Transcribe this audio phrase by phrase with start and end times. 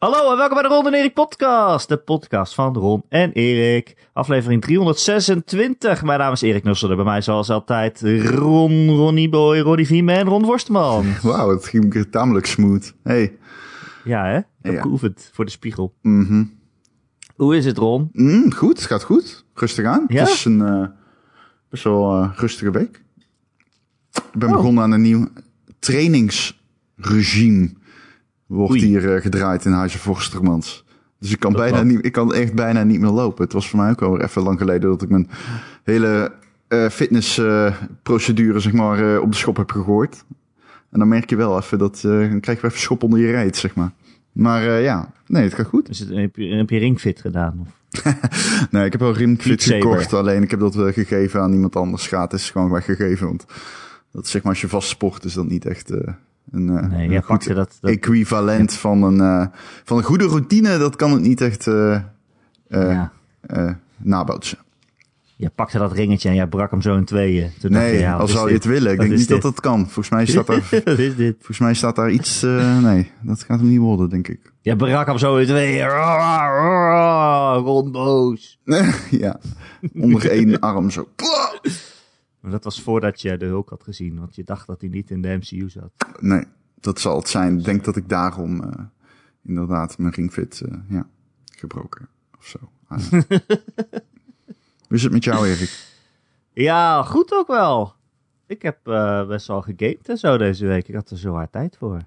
[0.00, 1.88] Hallo en welkom bij de Ron en Erik podcast.
[1.88, 3.96] De podcast van Ron en Erik.
[4.12, 6.02] Aflevering 326.
[6.02, 6.96] Mijn naam is Erik Nusselder.
[6.96, 11.06] Bij mij zoals altijd Ron, Ronnie Boy, Ronnie Vieme en Ron Worstman.
[11.22, 12.94] Wauw, het ging tamelijk smooth.
[13.02, 13.38] Hey.
[14.04, 14.36] Ja hè?
[14.38, 14.82] Ik heb Ja.
[14.82, 15.94] geoefend voor de spiegel.
[16.02, 16.44] Mhm.
[17.36, 18.08] Hoe is het Ron?
[18.12, 19.44] Mm, goed, het gaat goed.
[19.54, 20.04] Rustig aan.
[20.08, 20.20] Ja?
[20.20, 20.86] Het is een eh,
[21.70, 23.02] best wel eh, rustige week.
[24.12, 24.54] Ik ben Oh.
[24.56, 25.28] begonnen aan een nieuw
[25.78, 27.70] trainingsregime.
[28.50, 28.84] Wordt Oei.
[28.84, 30.84] hier eh, gedraaid in Huizen Forstermans.
[31.18, 31.84] Dus ik kan, Dat bijna wel.
[31.84, 33.44] niet, ik kan echt bijna niet meer lopen.
[33.44, 35.28] Het was voor mij ook al even lang geleden dat ik mijn
[35.84, 36.32] hele
[36.68, 40.24] eh fitnessprocedure zeg maar, eh, op de schop heb gegooid.
[40.90, 43.30] En dan merk je wel even dat, eh, dan krijg je even schop onder je
[43.30, 43.90] reet, zeg maar.
[44.32, 45.88] Maar eh, ja, nee, het gaat goed.
[45.88, 47.58] Het, heb, je, heb je ringfit gedaan?
[47.60, 47.78] Of?
[48.70, 49.58] Nee, ik heb wel Saber.
[49.58, 50.12] gekocht.
[50.12, 52.06] Alleen ik heb dat wel gegeven aan iemand anders.
[52.06, 53.26] Gaat is gewoon weggegeven.
[53.26, 53.44] Want
[54.12, 56.12] dat zeg maar als je vast sport is dat niet echt eh,
[56.50, 57.78] een, eh, Nee, een goed dat...
[57.80, 59.46] dat equivalent van, een, eh,
[59.84, 60.78] van een goede routine.
[60.78, 62.02] Dat kan het niet echt eh eh
[62.68, 63.12] ja.
[63.40, 64.58] eh, nabootsen.
[65.36, 67.50] Jij pakte dat ringetje en jij brak hem zo in tweeën.
[67.60, 68.62] Toen je, Nee, ja, wat al zou je dit?
[68.64, 68.90] het willen.
[68.92, 69.52] Ik Wat denk niet dat dit?
[69.52, 69.78] dat kan.
[69.84, 71.34] Volgens mij staat daar, Wat is dit?
[71.36, 72.42] volgens mij staat daar iets...
[72.42, 74.52] eh, nee, dat gaat hem niet worden, denk ik.
[74.60, 75.88] Jij brak hem zo in tweeën.
[77.64, 78.58] Ron boos.
[79.10, 79.40] ja,
[79.94, 81.08] onder één arm zo.
[82.40, 85.10] Maar dat was voordat je de Hulk had gezien, want je dacht dat hij niet
[85.10, 85.92] in de MCU zat.
[86.20, 87.58] Nee, dat zal het zijn.
[87.58, 88.84] Ik denk dat ik daarom eh,
[89.42, 91.06] inderdaad mijn ringfit eh, ja,
[91.44, 92.58] gebroken of zo.
[92.86, 93.22] Ah, ja.
[94.86, 95.88] Hoe is het met jou, Erik?
[96.52, 97.94] Ja, goed ook wel.
[98.46, 100.88] Ik heb eh, best wel gegamed en zo deze week.
[100.88, 102.04] Ik had er zo hard tijd voor.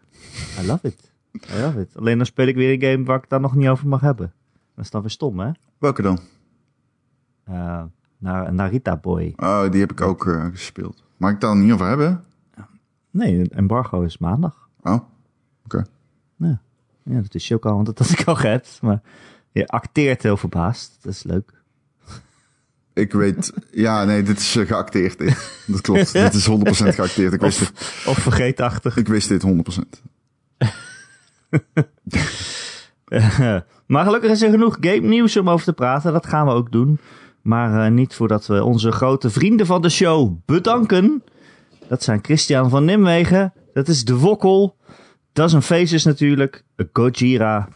[0.61, 1.11] I love it.
[1.33, 1.97] I love it.
[1.97, 4.33] Alleen dan speel ik weer een game waar ik dan nog niet over mag hebben.
[4.75, 5.51] Dat is dan weer stom, hè?
[5.77, 6.19] Welke dan?
[8.23, 9.33] Eh naar Narita Boy.
[9.35, 11.03] Oh, die heb ik ook eh, gespeeld.
[11.17, 12.23] Mag ik het daar niet over hebben?
[13.11, 14.69] Nee, embargo is maandag.
[14.81, 14.99] Oh,
[15.65, 15.85] oké.
[16.35, 16.61] Ja,
[17.03, 18.77] ja dat is ook al, want dat had ik al gehad.
[18.81, 19.01] Maar
[19.51, 20.97] je acteert heel verbaasd.
[21.01, 21.61] Dat is leuk.
[22.93, 23.53] Ik weet...
[23.71, 25.17] Ja, nee, dit is eh, geacteerd.
[25.17, 25.63] Dit.
[25.67, 26.13] Dat klopt.
[26.23, 26.53] Dit is 100%
[26.95, 27.33] geacteerd.
[27.33, 28.03] Ik wist het.
[28.07, 28.97] Of vergeetachtig.
[28.97, 29.49] Ik wist dit 100%.
[33.87, 36.13] maar gelukkig is er genoeg game nieuws om over te praten.
[36.13, 36.99] Dat gaan we ook doen.
[37.43, 41.23] Maar eh, niet voordat we onze grote vrienden van de show bedanken.
[41.87, 43.53] Dat zijn Christian van Nimwegen.
[43.73, 44.75] Dat is De Wokkel.
[45.33, 46.63] Dozen Faces natuurlijk.
[46.93, 47.67] Gojira.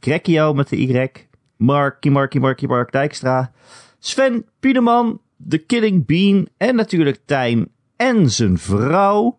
[0.00, 1.10] Krekio met de Y.
[1.56, 3.52] Marky, Marky, Marky, Mark Dijkstra.
[3.98, 5.20] Sven Piedeman.
[5.48, 6.48] The Killing Bean.
[6.56, 9.36] En natuurlijk Tijn en zijn vrouw.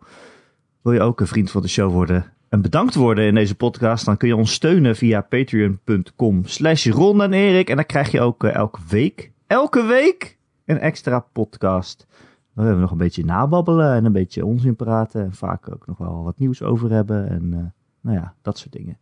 [0.82, 4.06] Wil je ook een vriend van de show worden en bedankt worden in deze podcast?
[4.06, 7.70] Dan kun je ons steunen via patreon.com slash Ron en Erik.
[7.70, 12.08] En dan krijg je ook eh, elke week, elke week een extra podcast.
[12.54, 15.24] Waar we nog een beetje nababbelen en een beetje onzin praten.
[15.24, 17.30] En vaak ook nog wel wat nieuws over hebben.
[17.30, 17.66] En eh,
[18.02, 18.98] nou ja, dat soort dingen.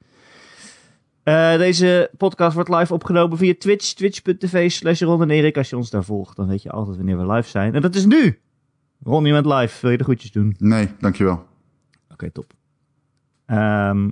[1.24, 3.94] Eh, deze podcast wordt live opgenomen via Twitch.
[3.94, 5.58] Twitch.tv slash Ron en Erik.
[5.58, 7.76] Als je ons daar volgt, dan weet je altijd wanneer we live zijn.
[7.76, 8.40] En dat is nu.
[9.04, 9.82] Ron, je bent live.
[9.82, 10.56] Wil je de groetjes doen?
[10.58, 11.46] Nee, dankjewel.
[12.12, 12.54] Oké, top.
[13.46, 14.10] Ehm,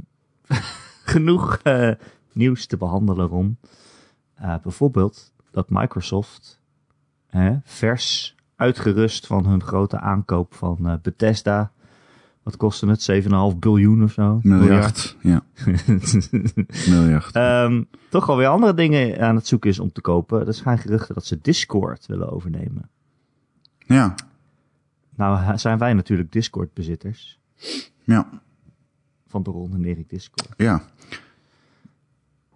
[1.13, 1.91] genoeg eh,
[2.33, 3.57] nieuws te behandelen, Ron.
[4.63, 6.59] Bijvoorbeeld dat Microsoft
[7.27, 11.71] hè, vers uitgerust van hun grote aankoop van eh, Bethesda.
[12.43, 13.23] Wat kostte het?
[13.53, 14.39] 7,5 biljoen of zo?
[14.43, 15.17] Miljard.
[15.21, 15.41] Ja,
[16.89, 17.35] miljard.
[17.35, 20.47] Ehm, toch alweer andere dingen aan het zoeken is om te kopen.
[20.47, 22.89] Er zijn geruchten dat ze Discord willen overnemen.
[23.77, 24.15] Ja,
[25.15, 27.39] Nou zijn wij natuurlijk Discord-bezitters.
[28.03, 28.29] ja,
[29.27, 30.49] Van de Ron en Erik Discord.
[30.57, 30.81] ja.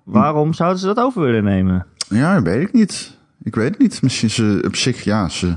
[0.04, 1.86] Waarom zouden ze dat over willen nemen?
[2.10, 3.18] Ja, weet ik niet.
[3.44, 4.02] Ik weet het niet.
[4.02, 5.56] Misschien ze op zich, ja, ze.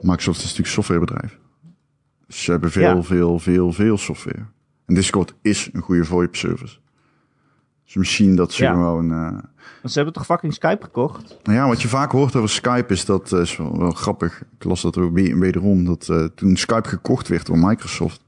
[0.00, 1.38] Microsoft is natuurlijk een softwarebedrijf.
[2.28, 3.02] Ze hebben veel, Ja.
[3.02, 4.44] veel, veel, veel software.
[4.86, 6.78] En Discord is een goede VoIP-service.
[7.84, 8.72] Dus misschien dat ze Ja.
[8.72, 9.12] gewoon.
[9.12, 9.18] eh,
[9.80, 11.36] Want ze hebben toch fucking Skype gekocht?
[11.42, 14.42] Nou ja, wat je vaak hoort over Skype is dat, eh, is wel, wel grappig.
[14.58, 18.20] Ik las dat ook weer- wederom, dat eh, toen Skype gekocht werd door Microsoft,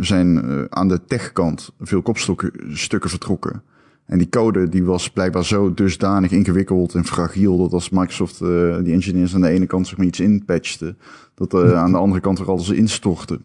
[0.00, 3.62] zijn aan de techkant veel kopstukken stukken vertrokken.
[4.08, 8.76] En die code die was blijkbaar zo dusdanig ingewikkeld en fragiel, dat als Microsoft eh,
[8.82, 10.96] die engineers aan de ene kant zeg maar iets inpatchte,
[11.34, 13.40] dat eh, aan de andere kant weer alles instortte.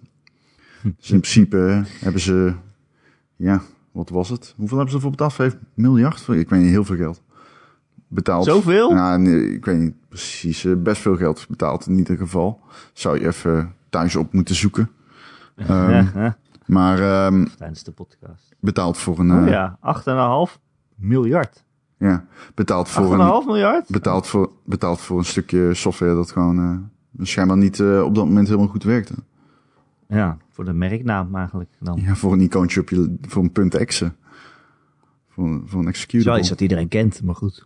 [0.98, 2.54] Dus in principe hebben ze,
[3.36, 3.62] ja,
[3.92, 4.54] wat was het?
[4.57, 5.33] Hoeveel hebben ze ervoor betaald?
[5.33, 6.27] 5 miljard?
[6.27, 7.21] Ik weet niet, heel veel geld
[8.07, 8.45] betaald.
[8.45, 8.89] Zoveel?
[8.89, 10.66] Ja, nee, ik weet niet precies.
[10.66, 12.59] eh, Best veel geld betaald in ieder geval.
[12.94, 14.89] Zou je even thuis op moeten zoeken.
[15.68, 16.98] Ja, ja, Maar
[17.57, 18.56] tijdens de podcast.
[18.60, 19.31] betaald voor een...
[19.31, 19.80] Oh eh, ja,
[20.48, 20.62] 8,5
[20.95, 21.63] miljard.
[21.98, 22.25] ja,
[22.56, 23.44] betaald voor 8,5 een...
[23.45, 23.89] miljard?
[23.89, 26.57] Betaald voor, betaald voor een stukje software dat gewoon
[27.19, 29.13] eh, schijnbaar niet eh, op dat moment helemaal goed werkte.
[30.07, 32.00] Ja, voor de merknaam eigenlijk dan.
[32.01, 34.12] Ja, voor een icoontje op je, voor een punt exe.
[35.30, 36.39] voor, een- voor een executable.
[36.39, 37.66] iets dat iedereen kent, maar goed.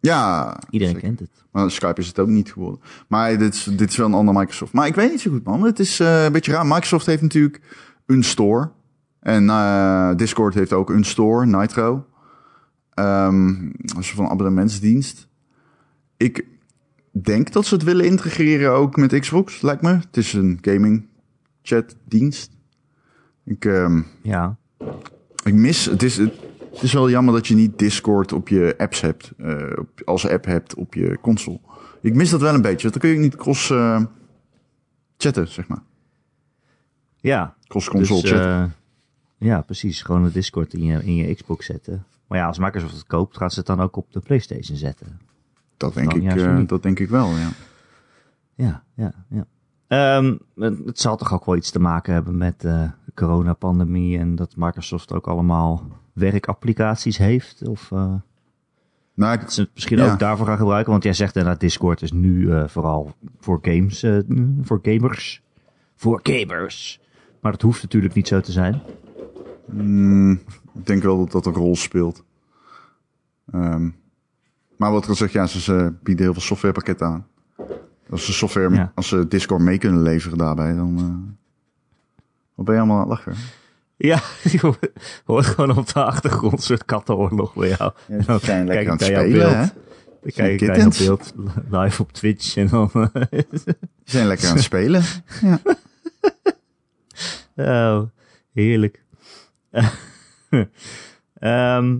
[0.00, 1.08] Ja, Iedereen zeker.
[1.08, 1.44] kent het.
[1.50, 2.80] Maar Skype is het ook niet geworden.
[3.08, 4.72] Maar dit is, dit is wel een ander Microsoft.
[4.72, 5.62] Maar ik weet niet zo goed, man.
[5.62, 6.66] Het is eh, een beetje raar.
[6.66, 7.60] Microsoft heeft natuurlijk
[8.06, 8.70] een store.
[9.20, 12.06] En eh, Discord heeft ook een store, Nitro.
[12.94, 15.28] Ehm een soort van abonnementsdienst.
[16.16, 16.44] Ik
[17.22, 19.88] denk dat ze het willen integreren ook met Xbox, lijkt me.
[19.92, 21.06] Het is een gaming
[21.62, 22.50] chatdienst.
[23.44, 24.56] Ik, ehm, Ja.
[25.44, 26.32] ik mis, het is, het
[26.70, 29.32] is wel jammer dat je niet Discord op je apps hebt,
[29.78, 31.60] op, als app hebt op je console.
[32.00, 34.02] Ik mis dat wel een beetje, want dan kun je niet cross eh,
[35.16, 35.82] chatten, zeg maar.
[37.16, 37.54] Ja.
[37.66, 38.62] Cross console dus, chatten.
[38.62, 40.02] eh, ja, precies.
[40.02, 42.04] Gewoon een Discord in je, in je Xbox zetten.
[42.26, 45.20] Maar ja, als Microsoft het koopt, gaat ze het dan ook op de PlayStation zetten.
[45.76, 47.50] dat, denk ik, dat denk ik wel, ja.
[48.54, 49.46] Ja, ja, ja.
[49.86, 54.34] Ehm, het het zal toch ook wel iets te maken hebben met de coronapandemie en
[54.34, 57.68] dat Microsoft ook allemaal werkapplicaties heeft?
[57.68, 58.14] Of eh,
[59.14, 60.12] Nou, ik, ze het misschien Ja.
[60.12, 60.90] ook daarvoor gaan gebruiken?
[60.92, 64.18] Want jij zegt inderdaad, Discord is nu eh, vooral voor games, eh,
[64.62, 65.42] voor gamers.
[65.96, 67.00] Voor gamers.
[67.40, 68.80] Maar dat hoeft natuurlijk niet zo te zijn.
[69.64, 70.32] mm,
[70.74, 72.24] ik denk wel dat dat een rol speelt.
[73.52, 73.88] Ehm,
[74.76, 77.26] maar wat gezegd, ja, ze, ze bieden heel veel softwarepakketten aan.
[78.10, 78.92] Als ze software, Ja.
[78.94, 80.96] als ze Discord mee kunnen leveren daarbij, dan...
[80.98, 81.32] eh,
[82.54, 83.34] wat ben je allemaal aan het lachen?
[84.02, 84.74] Ja, je
[85.24, 87.92] hoort gewoon op de achtergrond een soort kattenoorlog bij jou.
[88.08, 89.54] Ja, ze zijn lekker aan het naar jouw spelen, beeld.
[89.54, 89.66] hè?
[90.22, 91.32] Dan kijk ik naar jouw beeld
[91.80, 92.90] live op Twitch en dan...
[93.50, 93.74] Ze
[94.04, 95.02] zijn lekker aan het spelen.
[97.56, 98.02] Oh,
[98.52, 99.02] heerlijk.
[101.34, 101.96] Ehm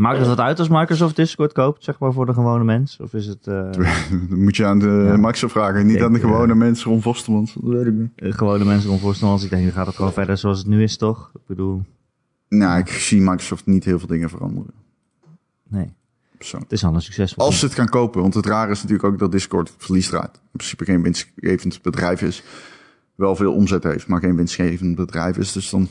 [0.00, 2.98] maakt het wat uit als Microsoft Discord koopt, zeg maar, voor de gewone mens?
[3.00, 3.70] Of is het eh,
[4.28, 5.16] Dan moet je aan de Ja.
[5.16, 7.54] Microsoft vragen, niet aan de denk, gewone eh, mensen rond Vostermans.
[7.54, 8.10] Dat weet ik niet.
[8.14, 9.34] de gewone mensen onvoorstellen?
[9.34, 11.30] Als ik denk, dan gaat het gewoon verder zoals het nu is, toch?
[11.34, 11.82] Ik bedoel,
[12.48, 14.74] Nou, ik zie Microsoft niet heel veel dingen veranderen.
[15.68, 15.92] nee.
[16.38, 17.44] Het is al een succesvol.
[17.44, 20.34] Als ze het gaan kopen, want het rare is natuurlijk ook dat Discord verlies draait.
[20.34, 22.42] In principe geen winstgevend bedrijf is.
[23.14, 25.52] Wel veel omzet heeft, maar geen winstgevend bedrijf is.
[25.52, 25.88] Dus dan,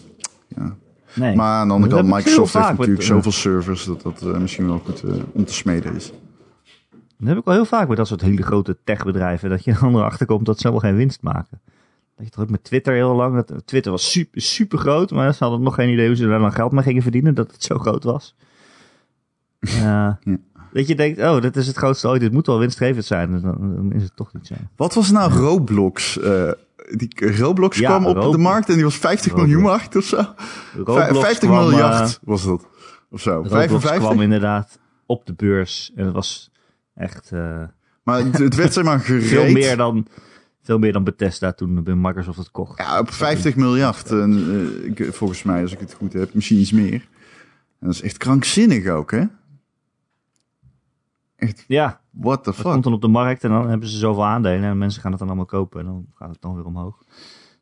[0.48, 0.76] ja.
[1.14, 1.36] Nee.
[1.36, 4.22] Maar aan de andere Dat kant, Microsoft heeft met, natuurlijk eh, zoveel servers dat dat
[4.22, 6.12] eh, misschien wel goed eh, om te smeden is.
[7.18, 9.50] Dat heb ik wel heel vaak met dat soort hele grote techbedrijven.
[9.50, 11.62] Dat je er achter komt dat ze helemaal geen winst maken.
[12.16, 13.36] Dat je toch ook met Twitter heel lang.
[13.36, 15.12] Dat, Twitter was super, super groot.
[15.12, 17.36] Maar ze hadden nog geen idee hoe ze daar dan geld mee gingen verdienen.
[17.36, 18.36] Dat het zo groot was.
[19.60, 20.20] Ja.
[20.24, 20.38] Ja.
[20.74, 22.22] Dat je denkt, oh, dit is het grootste ooit.
[22.22, 23.42] Dit moet wel winstgevend zijn.
[23.42, 24.54] Dan, dan is het toch niet zo.
[24.76, 26.20] Wat was nou Roblox?
[26.20, 26.52] Eh,
[26.98, 28.36] die Roblox Ja, kwam op Roblox.
[28.36, 29.50] de markt en die was 50 Roblox.
[29.52, 30.34] miljoen waard of zo.
[30.76, 32.68] Roblox 50 kwam, miljard eh, was dat.
[33.10, 33.32] Of zo.
[33.32, 33.98] Roblox 55?
[34.00, 35.92] kwam inderdaad op de beurs.
[35.96, 36.52] En het was
[36.96, 37.64] echt eh,
[38.04, 39.24] Maar het, het werd zeg maar gereed.
[39.28, 40.08] veel, meer dan,
[40.62, 42.78] veel meer dan Bethesda toen bij Microsoft het kocht.
[42.80, 44.12] Ja, op 50 miljard.
[44.12, 47.08] En, ik, volgens mij, als ik het goed heb, misschien iets meer.
[47.80, 49.24] En dat is echt krankzinnig ook, hè?
[51.36, 52.72] Echt, Ja, what the Het fuck?
[52.72, 55.20] komt dan op de markt en dan hebben ze zoveel aandelen en mensen gaan het
[55.20, 57.04] dan allemaal kopen en dan gaat het dan weer omhoog.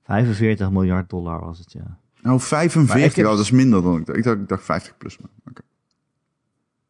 [0.04, 1.98] 45 miljard dollar was het, ja.
[2.22, 4.18] Nou, 45, Maar ik heb- oh, dat is minder dan ik dacht.
[4.18, 5.18] Ik dacht, ik dacht 50 plus.
[5.18, 5.62] Maar, oké.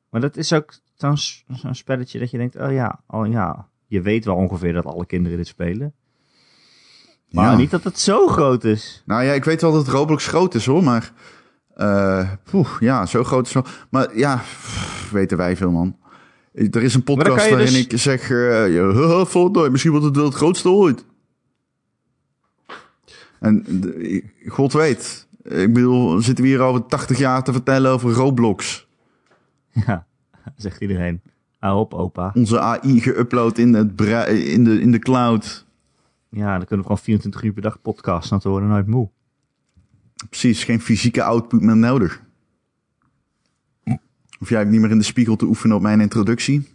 [0.10, 4.26] Maar dat is ook zo'n spelletje dat je denkt, oh ja, oh ja, je weet
[4.26, 5.94] wel ongeveer dat alle kinderen dit spelen.
[7.32, 7.58] Maar Ja.
[7.58, 9.04] niet dat het zo groot is.
[9.06, 11.12] Nou ja, ik weet wel dat Roblox groot is hoor, maar...
[12.44, 13.66] poeh, ja, zo groot is wel...
[13.90, 15.98] Maar ja, pff, weten wij veel man.
[16.58, 18.30] Er is een podcast waarin dus- ik zeg...
[18.98, 21.06] haha, Fortnite, misschien wordt het wel het grootste ooit.
[23.40, 23.66] En
[24.48, 25.28] God weet.
[25.44, 28.86] Ik bedoel, zitten we hier over 80 jaar te vertellen over Roblox.
[29.86, 30.06] Ja,
[30.56, 31.22] zegt iedereen.
[31.60, 32.32] Hou op, opa.
[32.34, 35.66] Onze AI geüpload in, het in, de, in de cloud.
[36.30, 39.10] Ja, dan kunnen we gewoon 24 uur per dag podcasten, we worden nooit moe.
[40.30, 42.22] Precies, geen fysieke output meer nodig.
[44.40, 46.68] Of jij niet meer in de spiegel te oefenen op mijn introductie?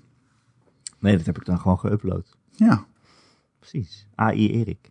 [0.98, 2.36] Nee, dat heb ik dan gewoon geüpload.
[2.50, 2.84] Ja.
[3.58, 4.06] Precies.
[4.14, 4.90] AI Erik.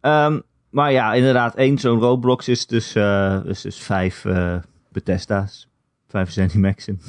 [0.00, 0.40] Ehm,
[0.70, 4.56] maar ja, inderdaad, één zo'n Roblox is dus, eh, is dus vijf eh
[4.92, 5.68] Bethesda's.
[6.08, 7.00] Vijf Zenimaxen.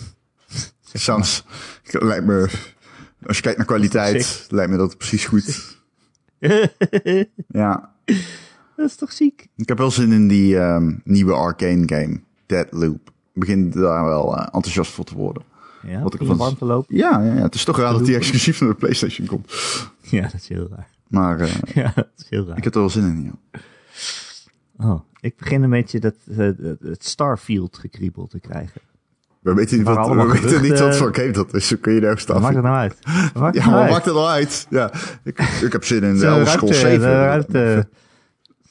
[0.94, 1.44] Sounds,
[1.92, 2.50] lijkt me,
[3.26, 4.52] als je kijkt naar kwaliteit, Sick.
[4.52, 5.78] lijkt me dat precies goed.
[7.48, 7.94] Ja,
[8.76, 9.48] dat is toch ziek?
[9.56, 13.12] ik heb wel zin in die ehm, nieuwe arcane game, Deadloop.
[13.40, 15.44] Begin daar wel eh, enthousiast voor te worden.
[15.88, 16.96] Ja, Wat ik van- warm te lopen.
[16.96, 19.52] Ja, ja, ja, het is toch raar dat die exclusief naar de PlayStation komt.
[20.02, 20.88] Ja, dat is heel raar.
[21.08, 21.54] Maar eh,
[21.84, 22.58] Ja, dat is heel raar.
[22.58, 23.60] ik heb er wel zin in, ja.
[24.90, 26.38] Oh, ik begin een beetje dat, eh,
[26.82, 28.82] het Starfield gekriebel te krijgen.
[29.40, 31.68] We weten niet, wat, we weten niet wat voor game dat is.
[31.68, 32.42] Zo kun je Wat staan.
[32.42, 32.96] maakt het nou uit?
[33.34, 33.92] Wat maakt het Ja, nou maar uit?
[33.92, 34.68] maakt het al uit?
[34.70, 34.92] Ja,
[35.24, 37.10] ik, ik heb zin in de Elder Scrolls ruimte, 7.
[37.10, 37.88] de ruimte.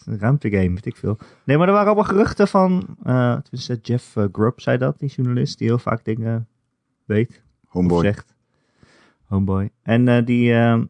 [0.07, 1.19] Een ruimtegame, weet ik veel.
[1.45, 2.97] Nee, maar er waren allemaal geruchten van...
[3.03, 6.49] tenminste, Jeff eh, Grubb zei dat, die journalist die heel vaak dingen
[7.05, 7.43] weet.
[7.67, 8.05] Homeboy.
[8.05, 8.35] zegt.
[9.25, 9.71] Homeboy.
[9.83, 10.81] En eh, die, eh,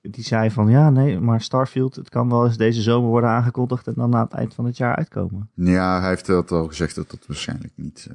[0.00, 0.70] die zei van...
[0.70, 3.86] Ja, nee, maar Starfield, het kan wel eens deze zomer worden aangekondigd...
[3.86, 5.50] en dan na het eind van het jaar uitkomen.
[5.54, 8.08] Ja, hij heeft dat al gezegd dat dat waarschijnlijk niet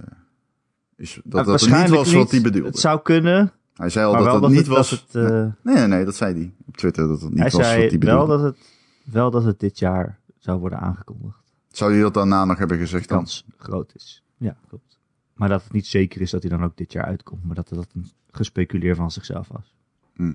[0.96, 1.20] is.
[1.24, 2.68] Dat dat het niet was wat hij bedoelde.
[2.68, 4.90] Het zou kunnen, Hij zei al dat wel het dat niet het, was.
[4.90, 5.64] dat het...
[5.64, 7.88] nee, nee, nee, dat zei hij op Twitter dat het niet hij was wat zei
[7.88, 8.44] hij wel bedoelde.
[8.44, 8.78] dat, het,
[9.14, 10.20] wel dat het dit jaar
[10.50, 11.54] zou worden aangekondigd.
[11.68, 13.18] Zou hij dat daarna nog hebben gezegd dan?
[13.18, 14.24] kans groot is.
[14.38, 15.00] Ja, klopt.
[15.34, 17.46] Maar dat het niet zeker is dat hij dan ook dit jaar uitkomt.
[17.46, 19.74] Maar dat dat een gespeculeer van zichzelf was.
[20.16, 20.34] Hm.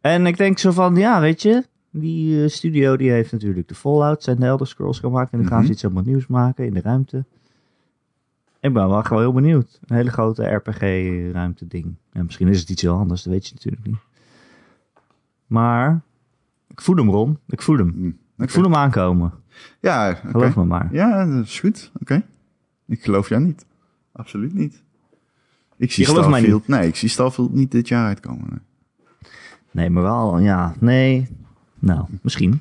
[0.00, 1.64] En ik denk zo van, ja, weet je...
[1.90, 5.32] Die eh, studio die heeft natuurlijk de Fallout en de Elder Scrolls gemaakt.
[5.32, 5.66] En nu gaan Mhm.
[5.66, 7.24] ze iets helemaal nieuws maken in de ruimte.
[8.60, 9.80] Ik ben wel gewoon heel benieuwd.
[9.86, 11.94] Een hele grote RPG-ruimte ding.
[12.12, 13.96] Ja, misschien is het iets heel anders, dat weet je natuurlijk niet.
[15.46, 16.02] Maar
[16.74, 17.38] ik voel hem, Ron.
[17.46, 17.90] Ik voel hem.
[18.36, 19.32] Hm, Ik voel hem aankomen.
[19.80, 20.28] Ja, oké.
[20.30, 20.88] Geloof me maar.
[20.92, 21.90] Ja, dat is goed.
[22.00, 22.22] Oké.
[22.86, 23.66] Ik geloof jou niet.
[24.12, 24.82] Absoluut niet.
[25.76, 26.68] Ik zie Starfield.
[26.68, 28.46] Nee, ik zie Starfield niet dit jaar uitkomen.
[28.50, 28.58] nee.
[29.70, 31.28] Nee, maar wel, ja, nee.
[31.78, 32.60] Nou, misschien.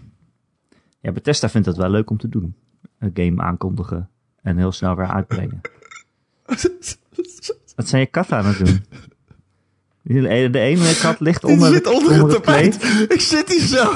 [0.99, 2.55] Ja, Bethesda vindt het wel leuk om te doen.
[2.99, 4.09] Een game aankondigen
[4.41, 5.61] en heel snel weer uitbrengen.
[7.75, 8.83] Wat zijn je kat aan het doen?
[10.03, 12.83] De de ene kat ligt Die onder, zit het, onder het tapijt.
[13.07, 13.91] Ik zit hier zo.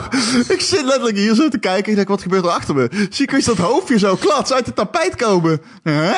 [0.53, 1.89] Ik zit letterlijk hier zo te kijken.
[1.89, 3.07] Ik denk, wat gebeurt er achter me?
[3.09, 5.61] Zie ik eens dat hoofdje zo klats uit het tapijt komen.
[5.83, 6.15] Hè?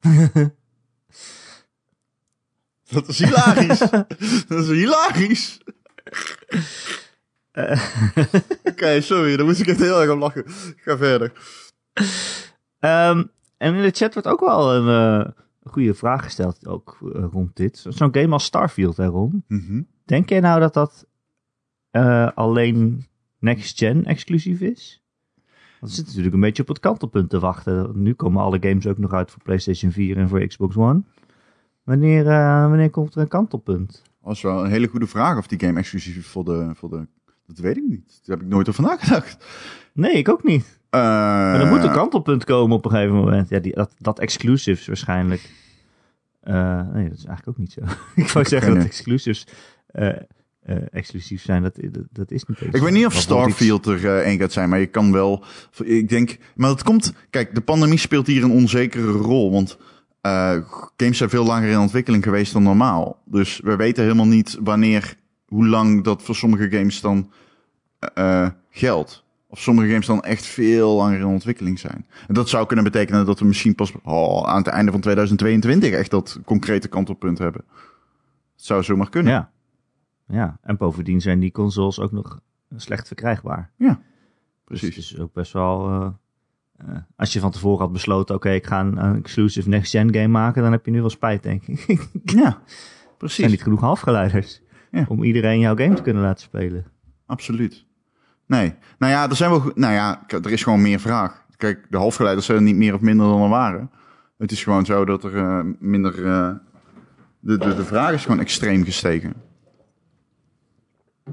[2.90, 3.78] Dat is hilarisch.
[4.48, 5.58] Dat is hilarisch.
[8.64, 9.36] Oké, sorry.
[9.36, 10.44] Daar moest ik echt heel erg om lachen.
[10.76, 11.32] Ga verder.
[12.80, 13.24] Ehm,
[13.58, 17.78] en in de chat wordt ook wel een goede vraag gesteld ook, eh, rond dit.
[17.78, 19.44] Zo- Zo'n game als Starfield, Ron?
[19.48, 19.82] Mhm.
[20.04, 21.06] Denk jij nou dat dat
[21.90, 23.04] eh, alleen
[23.38, 25.02] next-gen exclusief is?
[25.80, 28.02] Want zitten natuurlijk een beetje op het kantelpunt te wachten.
[28.02, 31.02] Nu komen alle games ook nog uit voor PlayStation 4 en voor Xbox One.
[31.82, 34.02] Wanneer, eh, wanneer komt er een kantelpunt?
[34.22, 36.90] Dat is wel een hele goede vraag of die game exclusief is voor de, voor
[36.90, 37.06] de...
[37.54, 38.20] Dat weet ik niet.
[38.24, 39.44] Daar heb ik nooit over nagedacht.
[39.92, 40.80] Nee, ik ook niet.
[40.90, 43.48] Eh, Maar er moet een kantelpunt komen op een gegeven moment.
[43.48, 45.50] Ja, die, dat, dat exclusives waarschijnlijk.
[46.40, 47.80] Eh, nee, dat is eigenlijk ook niet zo.
[48.22, 48.86] ik wou zeggen dat nee.
[48.86, 49.46] exclusives
[49.86, 50.16] eh,
[50.62, 51.62] eh, exclusief zijn.
[51.62, 54.68] Dat, dat, dat is niet Ik weet niet of Starfield er eh, één gaat zijn,
[54.68, 55.44] maar je kan wel.
[55.84, 56.36] Ik denk.
[56.54, 57.12] Maar dat komt.
[57.30, 59.52] Kijk, de pandemie speelt hier een onzekere rol.
[59.52, 59.78] Want
[60.20, 60.56] eh,
[60.96, 63.22] games zijn veel langer in ontwikkeling geweest dan normaal.
[63.24, 65.16] Dus we weten helemaal niet wanneer.
[65.52, 67.30] Hoe lang dat voor sommige games dan
[68.14, 69.24] eh, geldt.
[69.46, 72.06] Of sommige games dan echt veel langer in ontwikkeling zijn.
[72.28, 75.92] En dat zou kunnen betekenen dat we misschien pas oh, aan het einde van 2022
[75.92, 77.64] echt dat concrete kantelpunt hebben.
[78.56, 79.32] Het zou zomaar kunnen.
[79.32, 79.50] Ja.
[80.26, 82.40] ja, en bovendien zijn die consoles ook nog
[82.76, 83.70] slecht verkrijgbaar.
[84.64, 84.94] precies.
[84.94, 85.88] Dus het is ook best wel...
[85.88, 86.08] eh,
[86.76, 90.28] eh, als je van tevoren had besloten, oké, ik ga een, een exclusive next-gen game
[90.28, 92.08] maken, dan heb je nu wel spijt, denk ik.
[92.24, 92.62] Ja,
[93.18, 93.38] precies.
[93.38, 94.62] zijn niet genoeg halfgeleiders
[94.92, 95.04] Ja.
[95.08, 96.84] om iedereen jouw game te kunnen laten spelen.
[97.26, 97.84] Absoluut.
[98.46, 98.74] Nee.
[98.98, 99.72] Nou ja, er zijn wel.
[99.74, 101.44] Nou ja, er is gewoon meer vraag.
[101.56, 103.90] Kijk, de halfgeleiders zijn er niet meer of minder dan er waren.
[104.38, 106.26] Het is gewoon zo dat er eh, minder.
[106.26, 106.50] eh,
[107.40, 109.32] de, de, de vraag is gewoon extreem gestegen.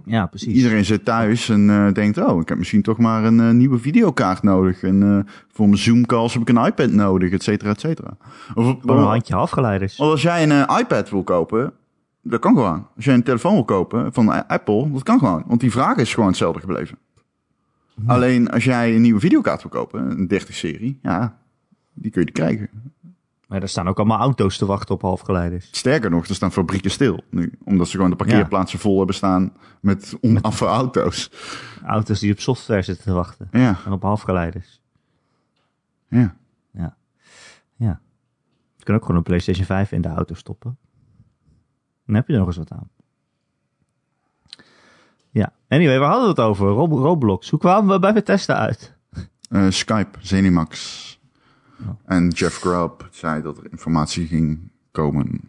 [0.05, 0.55] Ja, precies.
[0.55, 4.43] Iedereen zit thuis en eh, denkt: Oh, ik heb misschien toch maar een nieuwe videokaart
[4.43, 4.83] nodig.
[4.83, 8.17] En voor mijn Zoom-calls heb ik een iPad nodig, et cetera, et cetera.
[8.55, 9.97] Of, een handje halfgeleiders.
[9.97, 11.73] Want als jij een iPad wil kopen,
[12.21, 12.87] dat kan gewoon.
[12.95, 15.43] Als jij een telefoon wil kopen van Apple, dat kan gewoon.
[15.47, 16.97] Want die vraag is gewoon hetzelfde gebleven.
[18.05, 21.37] Alleen als jij een nieuwe videokaart wil kopen, een 30-serie, ja,
[21.93, 22.69] die kun je krijgen.
[23.47, 25.67] Maar er staan ook allemaal auto's te wachten op halfgeleiders.
[25.71, 27.53] Sterker nog, er staan fabrieken stil nu.
[27.63, 31.31] Omdat ze gewoon de parkeerplaatsen vol hebben staan met onaffe auto's.
[31.85, 33.47] Auto's die op software zitten te wachten.
[33.51, 34.81] Ja, En op halfgeleiders.
[36.07, 36.35] ja.
[36.71, 36.95] Ja.
[37.75, 37.99] Ja.
[38.77, 40.77] Je kan ook gewoon een PlayStation 5 in de auto stoppen.
[42.09, 42.89] Dan heb je er nog eens wat aan.
[45.29, 45.51] Ja.
[45.67, 46.67] Anyway, waar hadden we het over?
[46.67, 47.49] Rob Roblox.
[47.49, 48.93] Hoe kwamen we bij Bethesda uit?
[49.49, 51.19] Eh, Skype, Zenimax.
[51.81, 51.87] Oh.
[52.05, 54.59] En Jeff Grubb zei dat er informatie ging
[54.91, 55.41] komen.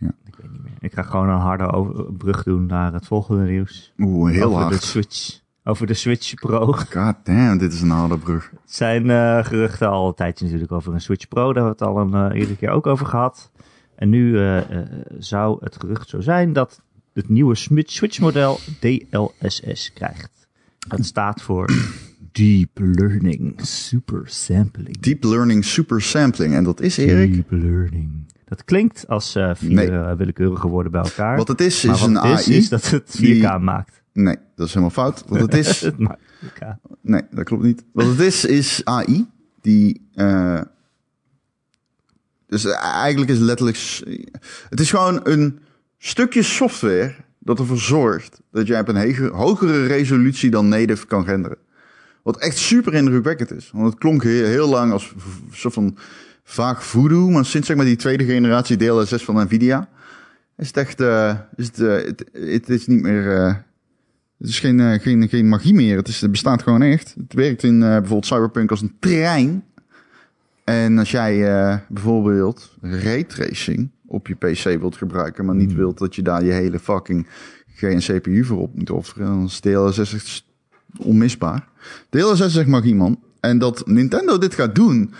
[0.00, 0.72] Ik weet niet meer.
[0.80, 3.92] Ik ga gewoon een harde over- brug doen naar het volgende nieuws.
[3.98, 4.72] Oeh, heel over hard.
[4.80, 5.40] de Switch.
[5.64, 6.72] Over de Switch Pro.
[6.72, 8.50] God damn, dit is een harde brug.
[8.50, 11.52] Het zijn eh, geruchten al een tijdje natuurlijk over een Switch Pro.
[11.52, 13.50] Daar hebben we het al een eh, iedere keer ook over gehad.
[14.04, 14.86] En nu eh, eh,
[15.18, 16.80] zou het gerucht zo zijn dat
[17.12, 20.46] het nieuwe Switch Switch model DLSS krijgt.
[20.88, 21.70] Dat staat voor
[22.32, 24.98] Deep Learning Super Sampling.
[25.00, 26.54] Deep Learning Super Sampling.
[26.54, 28.10] En dat is, Erik, Deep Learning.
[28.44, 30.14] Dat klinkt als eh, vier Nee.
[30.16, 31.36] willekeurige woorden bij elkaar.
[31.36, 32.56] wat het is, is een is, AI.
[32.56, 34.02] is dat het 4K die- maakt.
[34.12, 35.24] Nee, dat is helemaal fout.
[35.28, 36.18] Wat het is, Het Mario
[36.58, 36.78] Kart.
[37.02, 37.84] nee, dat klopt niet.
[37.92, 39.26] Wat het is, is AI.
[39.60, 40.08] Die,
[42.54, 43.78] dus eigenlijk is letterlijk,
[44.68, 45.58] het is gewoon een
[45.98, 51.58] stukje software dat ervoor zorgt dat jij op een hogere resolutie dan native kan renderen.
[52.22, 53.70] Wat echt super indrukwekkend is.
[53.72, 55.14] Want het klonk heel, lang als
[55.52, 55.96] soort van
[56.44, 57.30] vaag voodoo.
[57.30, 59.88] Maar sinds zeg maar die tweede generatie DLSS van Nvidia...
[60.56, 61.00] is het echt...
[61.00, 63.36] eh, is het, eh, het, het is niet meer...
[63.36, 63.54] eh,
[64.38, 65.96] het is geen, eh, geen, geen magie meer.
[65.96, 67.14] Het, is, het bestaat gewoon echt.
[67.18, 69.64] Het werkt in eh, bijvoorbeeld Cyberpunk als een trein.
[70.64, 75.44] En als jij eh, bijvoorbeeld raytracing op je PC wilt gebruiken...
[75.44, 77.26] maar niet wilt dat je daar je hele fucking
[77.74, 79.26] GN-CPU voor op moet offeren...
[79.26, 80.46] dan is DLSS
[80.98, 81.68] onmisbaar.
[82.10, 83.20] DLSS magie, man.
[83.40, 85.14] En dat Nintendo dit gaat doen...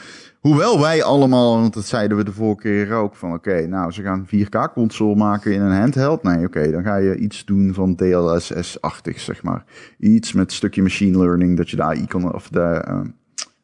[0.45, 4.03] Hoewel wij allemaal, want dat zeiden we de vorige keer ook, van oké, nou, ze
[4.03, 6.23] gaan 4K-console maken in een handheld.
[6.23, 9.65] Nee, oké, dan ga je iets doen van DLSS-achtig, zeg maar.
[9.99, 13.01] Iets met een stukje machine learning, dat je de AI kan, of de, eh,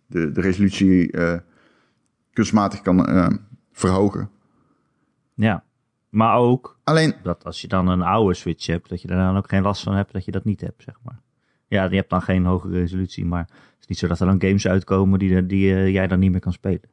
[0.06, 1.32] de, de resolutie eh,
[2.40, 3.26] kunstmatig kan eh,
[3.72, 4.30] verhogen.
[5.34, 5.64] Ja.
[6.08, 9.36] Maar ook Alleen, dat als je dan een oude Switch hebt, dat je daar dan
[9.36, 11.20] ook geen last van hebt dat je dat niet hebt, zeg maar.
[11.66, 14.40] Ja, je hebt dan geen hoge resolutie, maar het is niet zo dat er dan
[14.40, 16.89] games uitkomen die, die eh, jij dan niet meer kan spelen.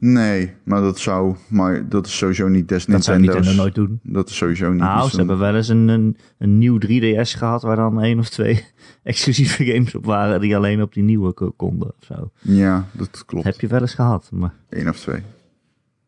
[0.00, 3.18] Nee, maar dat zou, maar dat is sowieso niet des Dat zou.
[3.20, 4.00] Nintendo nooit doen.
[4.02, 4.80] Dat is sowieso niet.
[4.80, 8.18] Nou, iets ze hebben wel eens een, een, een nieuw 3DS gehad waar dan één
[8.18, 8.64] of twee
[9.02, 12.30] exclusieve games op waren die alleen op die nieuwe ko- konden zo.
[12.40, 13.44] Ja, dat klopt.
[13.44, 14.54] Heb je wel eens gehad, maar...
[14.68, 15.22] Eén of twee.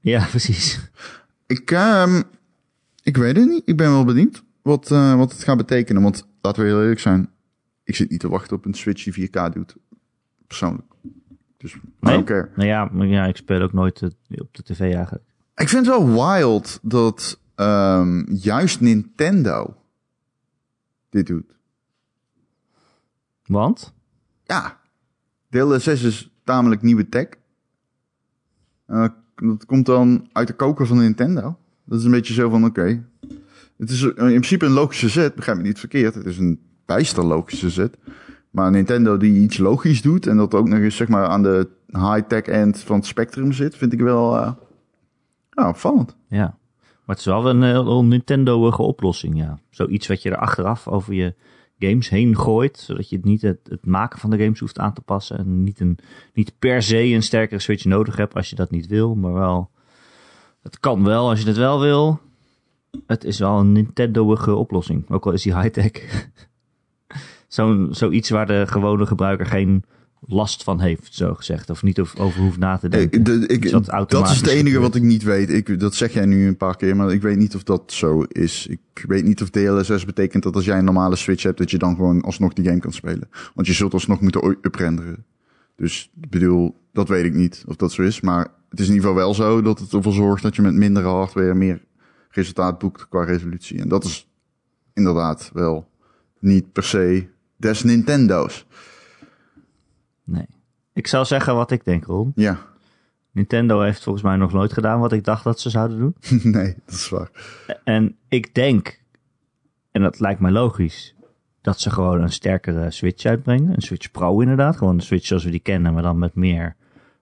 [0.00, 0.90] Ja, precies.
[1.46, 2.22] Ik, ehm,
[3.02, 3.62] ik weet het niet.
[3.64, 6.02] Ik ben wel benieuwd wat, eh, wat het gaat betekenen.
[6.02, 7.30] Want laten we heel eerlijk zijn.
[7.84, 9.76] Ik zit niet te wachten op een Switch die 4K doet.
[10.46, 10.89] Persoonlijk.
[11.60, 12.14] Dus Nee?
[12.14, 12.48] don't care.
[12.54, 15.24] Nou ja, ja, ik speel ook nooit eh, op de tv eigenlijk.
[15.54, 19.76] Ik vind het wel wild dat ehm, juist Nintendo
[21.08, 21.54] dit doet.
[23.44, 23.92] Want?
[24.44, 24.80] Ja,
[25.48, 27.28] DLSS is tamelijk nieuwe tech.
[28.86, 31.58] Eh, dat komt dan uit de koker van Nintendo.
[31.84, 33.04] Dat is een beetje zo van, oké.
[33.76, 36.14] Het is in principe een logische zet, begrijp me niet verkeerd.
[36.14, 37.96] Het is een bijster logische zet.
[38.50, 40.26] Maar Nintendo die iets logisch doet...
[40.26, 43.76] en dat ook nog eens zeg maar, aan de high-tech end van het spectrum zit...
[43.76, 44.52] vind ik wel eh
[45.50, 46.16] ja, opvallend.
[46.28, 46.58] Ja.
[46.80, 49.58] Maar het is wel een heel Nintendo-ige oplossing, ja.
[49.70, 51.34] Zoiets wat je er achteraf over je
[51.78, 55.00] games heen gooit, zodat je niet het, het maken van de games hoeft aan te
[55.00, 55.98] passen en niet, een,
[56.34, 59.70] niet per se een sterkere Switch nodig hebt als je dat niet wil, maar wel...
[60.62, 62.20] Het kan wel als je het wel wil.
[63.06, 65.90] Het is wel een Nintendo-ige oplossing, ook al is die high-tech.
[67.50, 69.84] Zo'n zoiets waar de gewone gebruiker geen
[70.26, 71.70] last van heeft, zo gezegd.
[71.70, 73.18] Of niet over, over hoeft na te denken.
[73.18, 74.82] Ik, de, ik, Iets wat dat is het enige gebeurt.
[74.82, 75.50] wat ik niet weet.
[75.50, 78.22] Ik, dat zeg jij nu een paar keer, maar ik weet niet of dat zo
[78.22, 78.66] is.
[78.66, 81.78] Ik weet niet of DLSS betekent dat als jij een normale Switch hebt, dat je
[81.78, 83.28] dan gewoon alsnog die game kan spelen.
[83.54, 85.24] Want je zult alsnog moeten uprenderen.
[85.76, 88.20] Dus ik bedoel, dat weet ik niet of dat zo is.
[88.20, 90.74] Maar het is in ieder geval wel zo dat het ervoor zorgt dat je met
[90.74, 91.84] mindere hardware meer
[92.30, 93.80] resultaat boekt qua resolutie.
[93.80, 94.28] En dat is
[94.94, 95.88] inderdaad wel
[96.38, 97.26] niet per se
[97.60, 98.66] des Nintendo's.
[100.24, 100.46] Nee.
[100.92, 102.32] Ik zou zeggen wat ik denk, Ron.
[102.34, 102.58] Ja,
[103.32, 106.14] Nintendo heeft volgens mij nog nooit gedaan wat ik dacht dat ze zouden doen.
[106.52, 107.30] nee, dat is waar.
[107.84, 109.00] En ik denk,
[109.90, 111.14] en dat lijkt mij logisch,
[111.60, 113.74] dat ze gewoon een sterkere Switch uitbrengen.
[113.74, 114.76] Een Switch Pro inderdaad.
[114.76, 116.76] Gewoon een Switch zoals we die kennen, maar dan met meer,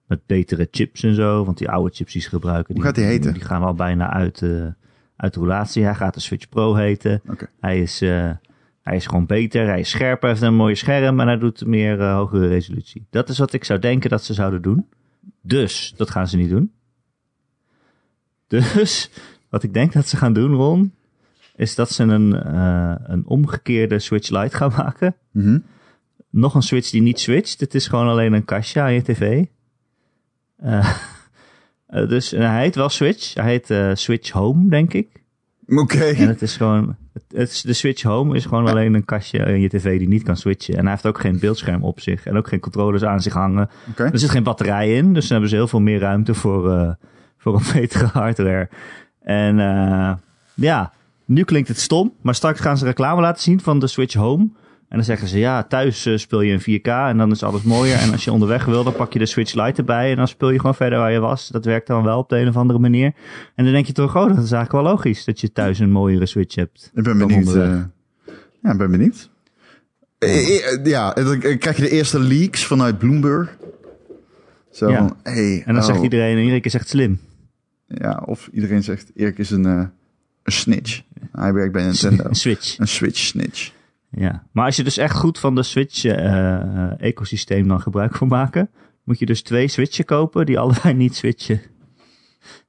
[0.07, 1.45] met betere chips en zo.
[1.45, 3.33] Want die oude chips die ze gebruiken, Hoe gaat die heten?
[3.33, 4.67] Die gaan al bijna uit, eh,
[5.17, 5.85] uit de roulatie.
[5.85, 7.21] Hij gaat de Switch Pro heten.
[7.29, 7.49] Oké.
[7.61, 8.31] Hij is, eh,
[8.89, 12.01] hij is gewoon beter, hij is scherper, heeft een mooie scherm en hij doet meer
[12.01, 13.07] eh, hogere resolutie.
[13.11, 14.89] Dat is wat ik zou denken dat ze zouden doen.
[15.43, 16.73] Dus, dat gaan ze niet doen.
[18.47, 19.11] Dus,
[19.51, 20.95] wat ik denk dat ze gaan doen, Ron,
[21.57, 25.17] is dat ze een, eh, een omgekeerde Switch Lite gaan maken.
[25.33, 25.59] Mhm.
[26.31, 27.61] Nog een Switch die niet switcht.
[27.61, 29.45] Het is gewoon alleen een kastje aan je tv.
[31.89, 33.35] Eh, dus hij heet wel Switch.
[33.35, 35.23] Hij heet Switch Home, denk ik.
[35.83, 36.05] Oké.
[36.05, 39.39] En het is gewoon, het, het is, de Switch Home is gewoon alleen een kastje
[39.39, 40.75] in je tv die niet kan switchen.
[40.75, 43.71] En hij heeft ook geen beeldscherm op zich en ook geen controllers aan zich hangen.
[43.97, 46.91] Er zit geen batterij in, dus dan hebben ze heel veel meer ruimte voor, eh,
[47.39, 48.69] voor een betere hardware.
[49.23, 50.13] En eh,
[50.55, 50.93] ja,
[51.25, 54.49] nu klinkt het stom, maar straks gaan ze reclame laten zien van de Switch Home.
[54.89, 57.63] En dan zeggen ze, ja, thuis eh, speel je in 4K en dan is alles
[57.63, 57.97] mooier.
[57.99, 60.51] En als je onderweg wil, dan pak je de Switch Lite erbij en dan speel
[60.51, 61.49] je gewoon verder waar je was.
[61.49, 63.13] Dat werkt dan wel op de een of andere manier.
[63.55, 65.91] En dan denk je toch, oh, dat is eigenlijk wel logisch dat je thuis een
[65.91, 66.91] mooiere Switch hebt.
[66.95, 67.55] Ik ben benieuwd.
[67.55, 67.83] eh,
[68.63, 69.31] ja, ik ben benieuwd.
[70.19, 73.57] Eh, Ja, dan krijg je de eerste leaks vanuit Bloomberg.
[74.71, 75.17] Zo Ja.
[75.23, 77.21] hey, En dan oh, zegt iedereen, Erik is echt slim.
[77.87, 79.91] Ja, of iedereen zegt, Erik is een, Een
[80.45, 81.03] snitch.
[81.33, 82.25] Hij werkt bij Nintendo.
[82.25, 82.79] Een Switch.
[82.79, 83.71] Een Switch snitch.
[84.11, 84.47] Ja.
[84.53, 88.71] Maar als je dus echt goed van de Switch-ecosysteem dan gebruik wil maken,
[89.05, 91.61] moet je dus twee Switchen kopen die allebei niet switchen.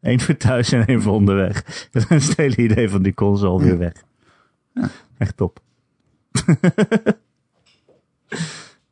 [0.02, 1.63] Eén voor thuis en één voor onderweg.
[1.91, 3.93] Dan is het hele idee van die console weer weg.
[5.17, 5.60] Echt top.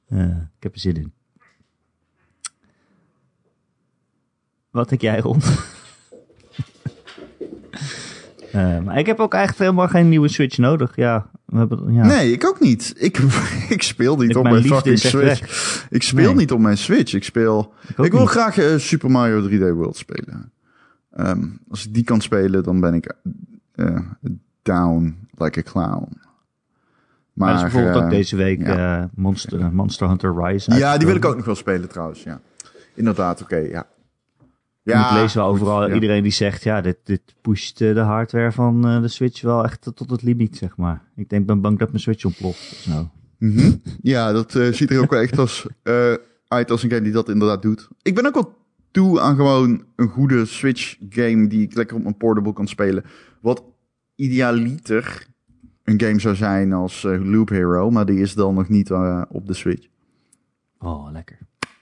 [0.08, 1.14] Ja, ik heb er zin in.
[4.72, 5.42] Wat denk jij, Ron?
[8.52, 10.96] Eh, maar ik heb ook eigenlijk helemaal geen nieuwe Switch nodig.
[10.96, 12.06] Ja, we hebben, ja.
[12.06, 12.94] Nee, ik ook niet.
[12.98, 13.18] Ik,
[13.70, 15.86] ik speel niet Ik- op mijn fucking is Switch.
[15.90, 16.36] Ik speel Nee.
[16.36, 17.14] niet op mijn Switch.
[17.14, 17.74] Ik speel.
[17.98, 18.30] ook Ik, wil niet.
[18.30, 20.52] graag eh, Super Mario 3D World spelen.
[21.12, 23.14] Ehm, als ik die kan spelen, dan ben ik
[23.76, 24.00] eh,
[24.62, 26.08] down like a clown.
[27.34, 29.10] Maar Maar dus bijvoorbeeld eh, ook deze week ja.
[29.16, 30.76] Monster, Monster Hunter Rise.
[30.76, 32.24] Ja, die wil ik ook nog wel spelen trouwens.
[32.24, 32.40] Ja,
[32.94, 33.42] inderdaad.
[33.42, 33.86] Oké, ja.
[34.94, 35.94] Ja, ik lees wel overal ja.
[35.94, 39.64] iedereen die zegt, ja, dit, dit pusht eh, de hardware van eh, de Switch wel
[39.64, 41.04] echt tot- het limiet, zeg maar.
[41.16, 42.86] Ik denk, ben bang dat mijn Switch ontploft.
[42.88, 43.08] Nou,
[43.40, 43.72] Mhm.
[44.02, 45.66] Ja, dat eh, ziet er ook wel echt als,
[46.48, 47.88] uit als een game die dat inderdaad doet.
[48.02, 48.56] Ik ben ook wel
[48.92, 53.04] toe aan gewoon een goede Switch game die ik lekker op mijn portable kan spelen.
[53.42, 53.64] Wat
[54.16, 55.28] idealiter
[55.84, 58.92] een game zou zijn als Loop Hero, maar die is dan nog niet
[59.30, 59.88] op de Switch.
[60.80, 61.38] oh, lekker.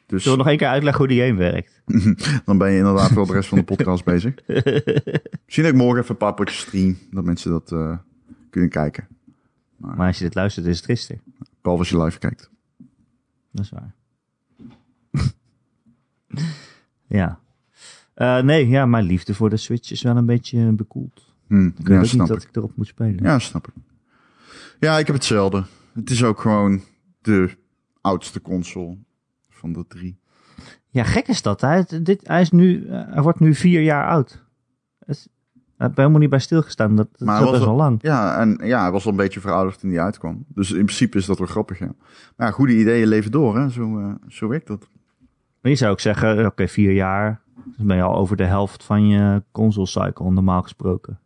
[0.07, 1.81] Dus Zullen we nog één keer uitleggen hoe die game werkt?
[2.45, 4.33] dan ben je inderdaad wel de rest van de podcast bezig.
[4.45, 7.97] Misschien dat ik morgen even een paar potjes stream, dat mensen dat eh,
[8.49, 9.07] kunnen kijken.
[9.77, 11.21] Maar als je dit luistert, is het gisteren.
[11.61, 12.49] Behalve als je live kijkt.
[13.51, 13.93] Dat is waar.
[17.07, 17.39] ja.
[18.13, 21.33] Eh, nee, ja, mijn liefde voor de Switch is wel een beetje bekoeld.
[21.47, 22.41] Hm, Ik weet ja, ook snap niet ik.
[22.41, 23.23] dat ik erop moet spelen.
[23.23, 23.73] Ja, snap ik.
[24.79, 25.63] Ja, ik heb hetzelfde.
[25.93, 26.81] Het is ook gewoon
[27.21, 27.49] de
[28.01, 28.97] oudste console
[29.65, 30.19] van de drie.
[30.89, 31.61] Ja, gek is dat.
[31.61, 34.43] Hij, dit, hij, is nu, eh, hij wordt nu vier jaar oud.
[35.05, 35.29] Het
[35.77, 36.95] heb ik helemaal niet bij stilgestaan.
[36.95, 37.99] Dat, dat Maar is hij best was wel lang.
[38.01, 40.45] Ja, en ja, hij was al een beetje verouderd toen die uitkwam.
[40.47, 41.91] Dus in principe is dat wel grappig, ja.
[42.35, 43.69] Maar ja, goede ideeën leven door, hè.
[43.69, 44.87] Zo, eh, zo werkt dat.
[45.61, 47.41] Maar je zou ook zeggen, eh, oké, vier jaar.
[47.77, 51.19] Dan ben je al over de helft van je console cycle, normaal gesproken.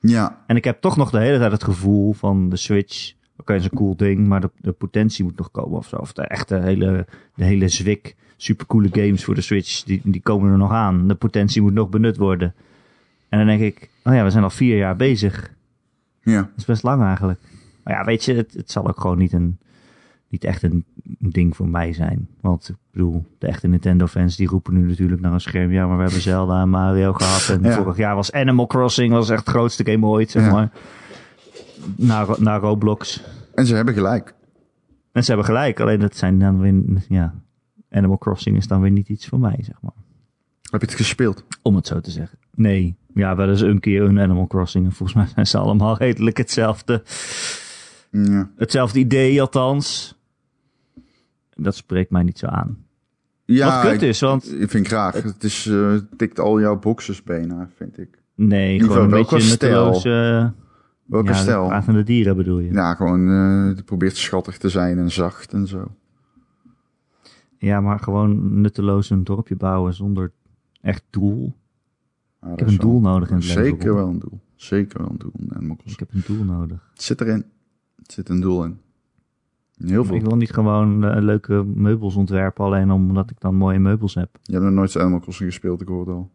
[0.00, 3.12] Ja, En ik heb toch nog de hele tijd het gevoel van de Switch.
[3.40, 5.96] Oké, is een cool ding, maar de, de potentie moet nog komen of zo.
[5.96, 10.50] Of de echte hele, de hele zwik, supercoole games voor de Switch, die, die komen
[10.52, 11.08] er nog aan.
[11.08, 12.54] De potentie moet nog benut worden.
[13.28, 15.52] En dan denk ik, oh ja, we zijn al vier jaar bezig.
[16.22, 16.40] ja.
[16.40, 17.40] Dat is best lang eigenlijk.
[17.84, 19.58] Maar ja, weet je, het, het zal ook gewoon niet, een,
[20.28, 20.84] niet echt een
[21.18, 22.28] ding voor mij zijn.
[22.40, 25.72] Want ik bedoel, de echte Nintendo-fans die roepen nu natuurlijk naar een scherm.
[25.72, 27.48] Ja, maar we hebben Zelda en Mario gehad.
[27.58, 27.76] En Ja.
[27.76, 30.70] vorig jaar was Animal Crossing was echt het grootste game ooit, zeg Ja.
[31.96, 32.06] Maar.
[32.06, 33.22] Na, na Roblox.
[33.54, 34.34] En ze hebben gelijk.
[35.12, 37.34] En ze hebben gelijk, alleen dat zijn dan weer, ja,
[37.90, 39.92] Animal Crossing is dan weer niet iets voor mij, zeg maar.
[40.70, 41.44] Heb je het gespeeld?
[41.62, 42.38] Om het zo te zeggen.
[42.54, 44.84] Nee, ja, wel eens een keer een Animal Crossing.
[44.84, 47.02] En volgens mij zijn ze allemaal redelijk hetzelfde.
[48.10, 48.50] Ja.
[48.56, 50.18] Hetzelfde idee althans.
[51.54, 52.78] Dat spreekt mij niet zo aan.
[53.44, 55.22] ja Wat kut is, want- Ik vind graag.
[55.22, 58.18] Het is, eh, tikt al jouw boxes bijna, vind ik.
[58.34, 60.00] Nee, gewoon een beetje stijl?
[61.10, 61.66] Welke ja, stijl?
[61.66, 62.72] pratende dieren bedoel je?
[62.72, 62.88] Ja.
[62.88, 65.94] Ja, gewoon het probeert schattig te zijn en zacht en zo.
[67.60, 70.32] maar gewoon nutteloos een dorpje bouwen zonder
[70.80, 71.54] echt doel.
[72.40, 73.64] Ja, Ik heb een doel nodig in het leven.
[73.64, 74.40] Zeker wel een doel.
[74.54, 75.32] Zeker wel een doel.
[75.84, 76.90] Ik heb een doel nodig.
[76.92, 77.44] Het zit erin.
[77.96, 78.78] Het zit een doel in.
[79.76, 80.14] Heel veel.
[80.14, 84.38] Ik wil niet gewoon eh, leuke meubels ontwerpen alleen omdat ik dan mooie meubels heb.
[84.42, 86.30] Je hebt nog nooit Animal Crossing gespeeld, ik hoor het al.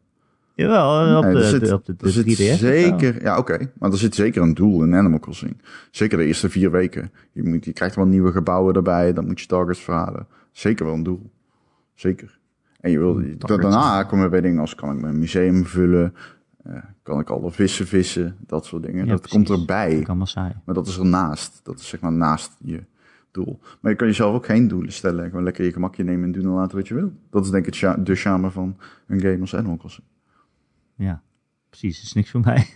[0.55, 2.59] Jawel, op Nee, de, er zit- op de, de er zit 3DS.
[2.59, 5.61] zeker, ja oké, maar er zit zeker een doel in Animal Crossing.
[5.91, 7.11] Zeker de eerste vier weken.
[7.31, 10.27] Je, moet, je krijgt wel nieuwe gebouwen erbij, dan moet je targets verhalen.
[10.51, 11.29] Zeker wel een doel.
[11.93, 12.39] Zeker.
[12.79, 13.61] En je wil, Targets.
[13.61, 16.13] daarna komen bij dingen als kan ik mijn museum vullen,
[16.63, 19.05] eh, kan ik alle vissen vissen, dat soort dingen.
[19.05, 19.37] Ja, dat precies.
[19.47, 19.95] komt erbij.
[19.95, 20.53] Dat kan saai.
[20.65, 21.59] Maar dat is ernaast.
[21.63, 22.83] Dat is zeg maar naast je
[23.31, 23.59] doel.
[23.79, 25.25] Maar je kan jezelf ook geen doelen stellen.
[25.29, 27.11] Gewoon lekker je gemakje nemen en doen en laten wat je wil.
[27.29, 30.05] Dat is denk ik de charme van een game als Animal Crossing.
[30.95, 31.21] Ja,
[31.69, 32.01] precies.
[32.01, 32.67] is niks voor mij.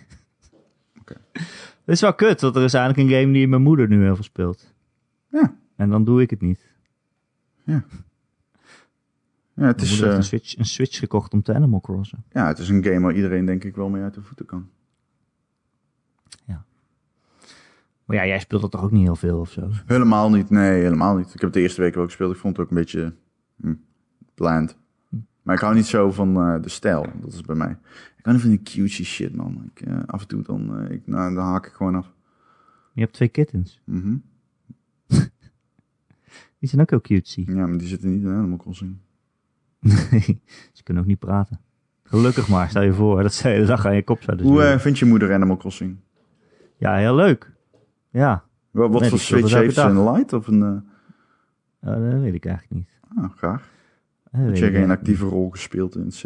[1.01, 1.15] Oké.
[1.31, 4.15] Het is wel kut, want er is eigenlijk een game die mijn moeder nu heel
[4.15, 4.73] veel speelt.
[5.31, 5.55] Ja.
[5.75, 6.67] En dan doe ik het niet.
[7.63, 7.83] Ja,
[9.53, 12.23] het Mijn is, eh, een Switch, een Switch gekocht om te Animal Crossen.
[12.31, 14.69] ja, het is een game waar iedereen denk ik wel mee uit de voeten kan.
[18.09, 19.69] Maar ja, jij speelt dat toch ook niet heel veel of zo?
[19.85, 21.25] Helemaal niet, nee, helemaal niet.
[21.25, 22.33] Ik heb het de eerste week wel gespeeld.
[22.33, 23.13] Ik vond het ook een beetje
[23.61, 23.73] hm,
[24.33, 24.77] bland.
[25.49, 27.05] Maar ik hou niet zo van eh, de stijl.
[27.21, 27.77] Dat is bij mij.
[28.17, 29.71] Ik hou niet van die cutesy shit, man.
[29.73, 32.13] Ik, eh, af en toe dan, eh, ik, nou, dan haak ik gewoon af.
[32.93, 33.81] Je hebt twee kittens.
[33.83, 34.15] Mhm.
[36.59, 37.43] Die zijn ook heel cutesy.
[37.47, 38.97] Ja, maar die zitten niet in Animal Crossing.
[39.79, 40.41] Nee,
[40.73, 41.59] ze kunnen ook niet praten.
[42.03, 44.63] Gelukkig maar, stel je voor dat ze de hele dag aan je kop zouden Hoe
[44.63, 45.97] eh, vind je moeder Animal Crossing?
[46.77, 47.51] Ja, heel leuk.
[48.09, 49.81] Ja, Wat, wat Nee, voor Switch heeft ze?
[49.81, 50.59] Een Lite of een...
[51.79, 52.89] dat weet ik eigenlijk niet.
[53.17, 53.77] Ah, graag.
[54.31, 56.23] Dat Heb je geen actieve rol gespeeld in het.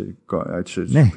[0.92, 1.14] Nee.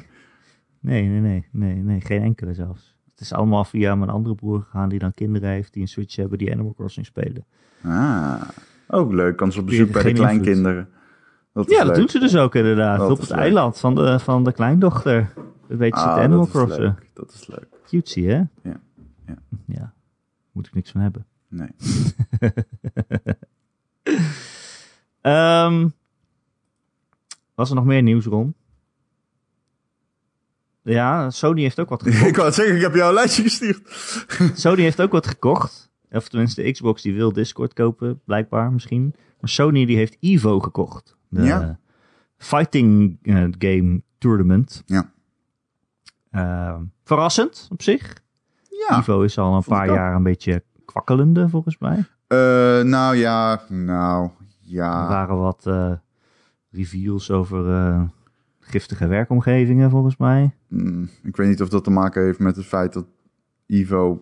[0.79, 2.95] Nee, nee, nee, nee, nee, geen enkele zelfs.
[3.11, 6.15] Het is allemaal via mijn andere broer gegaan die dan kinderen heeft die een Switch
[6.15, 7.45] hebben die Animal Crossing spelen.
[7.83, 8.41] Ah,
[8.87, 9.35] ook leuk.
[9.35, 10.89] Kan ze op bezoek bij de kleinkinderen.
[11.53, 11.95] Dat Ja, dat leuk.
[11.95, 12.99] doen ze dus ook inderdaad.
[12.99, 13.39] Dat op het leuk.
[13.39, 15.33] eiland van de, van de kleindochter.
[15.67, 17.09] Dat weet je, Ah, Animal dat leuk.
[17.13, 17.67] Dat is leuk.
[17.87, 18.35] Cutesy, hè?
[18.37, 18.79] Ja,
[19.25, 19.35] ja.
[19.65, 19.93] Ja.
[20.51, 21.25] Moet ik niks van hebben.
[21.47, 21.69] Nee.
[25.21, 25.87] Ehm,
[27.57, 28.55] was er nog meer nieuws, Ron?
[30.81, 32.25] Ja, Sony heeft ook wat gekocht.
[32.27, 33.81] ik wou het zeggen, ik heb jou een lijstje gestuurd.
[34.59, 35.89] Sony heeft ook wat gekocht.
[36.11, 39.15] Of tenminste, de Xbox die wil Discord kopen, blijkbaar misschien.
[39.39, 41.15] Maar Sony die heeft Evo gekocht.
[41.29, 41.79] De Ja.
[42.37, 44.83] fighting eh, game tournament.
[44.85, 45.11] Ja.
[46.31, 48.13] Ehm, verrassend op zich.
[48.87, 48.97] Ja.
[48.99, 52.05] Evo is al een vond paar jaar een beetje kwakkelende volgens mij.
[52.27, 52.37] Eh,
[52.85, 55.07] nou ja, nou Er ja.
[55.07, 55.65] waren wat
[56.77, 58.01] reveals over eh,
[58.59, 60.51] giftige werkomgevingen volgens mij.
[60.67, 63.05] Mm, ik weet niet of dat te maken heeft met het feit dat
[63.65, 64.21] Ivo...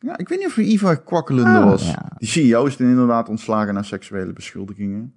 [0.00, 1.90] Ja, ik weet niet of Ivo kwakkelende Ah, was.
[1.90, 2.12] ja.
[2.18, 5.14] Die CEO is inderdaad ontslagen na seksuele beschuldigingen.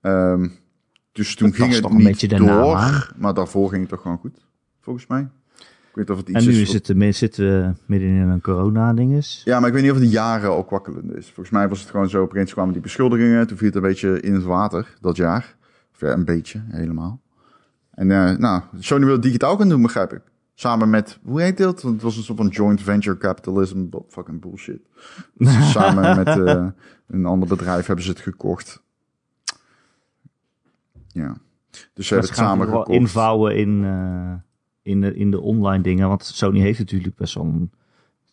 [0.00, 0.48] Ehm,
[1.12, 3.12] dus toen Dat ging het niet naam door.
[3.16, 4.46] Maar daarvoor ging het toch gewoon goed,
[4.80, 5.28] volgens mij.
[5.90, 6.72] Ik weet niet of het iets En nu is...
[6.72, 9.42] het, tenminste- zitten we midden in een corona-dinges.
[9.44, 11.24] Ja, maar ik weet niet of het de jaren al kwakkelend is.
[11.26, 13.46] Volgens mij was het gewoon zo, opeens kwamen die beschuldigingen.
[13.46, 15.56] Toen viel het een beetje in het water, dat jaar.
[15.94, 17.20] Of ja, een beetje, helemaal.
[17.90, 20.20] En eh, nou, Sony wil het digitaal gaan doen, begrijp ik.
[20.54, 21.82] Samen met, hoe heet dat?
[21.82, 23.86] Want Het was een soort van joint venture capitalism.
[24.08, 24.80] Fucking bullshit.
[25.34, 26.66] Dus samen met eh,
[27.06, 28.82] een ander bedrijf hebben ze het gekocht.
[31.06, 31.36] Ja.
[31.94, 32.88] Dus ze hebben het samen gekocht.
[32.88, 34.32] invouwen in, eh,
[34.90, 36.08] in, de, in de online dingen.
[36.08, 37.70] Want Sony heeft natuurlijk best wel een,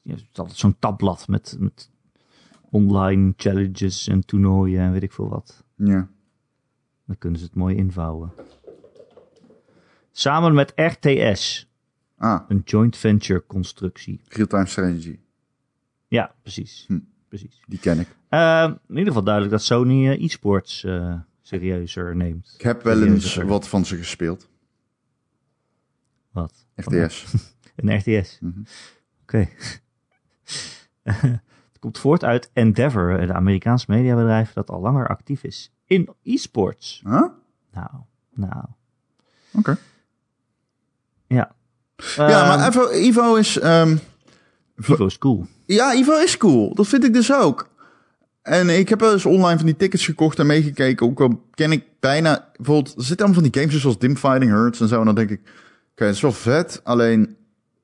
[0.01, 0.15] ja,
[0.47, 1.89] zo'n tabblad met, met
[2.69, 5.63] online challenges en toernooien en weet ik veel wat.
[5.75, 6.09] Ja.
[7.05, 8.31] Dan kunnen ze het mooi invouwen.
[10.11, 11.65] Samen met RTS,
[12.17, 14.21] Ah, een joint venture constructie.
[14.27, 15.19] real-time strategy.
[16.07, 16.85] Ja, precies.
[16.87, 16.99] Hm.
[17.27, 17.61] precies.
[17.67, 18.07] Die ken ik.
[18.29, 22.53] Eh, in ieder geval duidelijk dat Sony eh, e-sports eh, serieuzer neemt.
[22.57, 24.49] Ik heb wel eens wat van ze gespeeld.
[26.37, 26.65] Wat?
[26.75, 27.25] RTS.
[27.75, 28.37] Een RTS.
[28.41, 28.59] Mhm.
[29.21, 29.47] Oké.
[31.03, 37.01] het komt voort uit Endeavor, een Amerikaans mediabedrijf dat al langer actief is in e-sports.
[37.03, 37.21] Huh?
[37.71, 37.89] Nou,
[38.33, 38.63] nou.
[39.51, 39.77] Oké.
[41.27, 41.55] Ja.
[42.15, 43.59] Ja, Ehm, maar Ivo, Ivo is...
[43.59, 43.97] ehm,
[44.81, 45.45] Evo is cool.
[45.65, 46.75] ja, Ivo is cool.
[46.75, 47.69] Dat vind ik dus ook.
[48.41, 51.07] En ik heb wel eens online van die tickets gekocht en meegekeken.
[51.07, 52.49] Ook al ken ik bijna...
[52.55, 54.99] Bijvoorbeeld, er zitten allemaal van die games zoals Dim Fighting Hurts en zo.
[54.99, 55.41] En dan denk ik,
[56.05, 56.81] het is wel vet.
[56.83, 57.35] Alleen,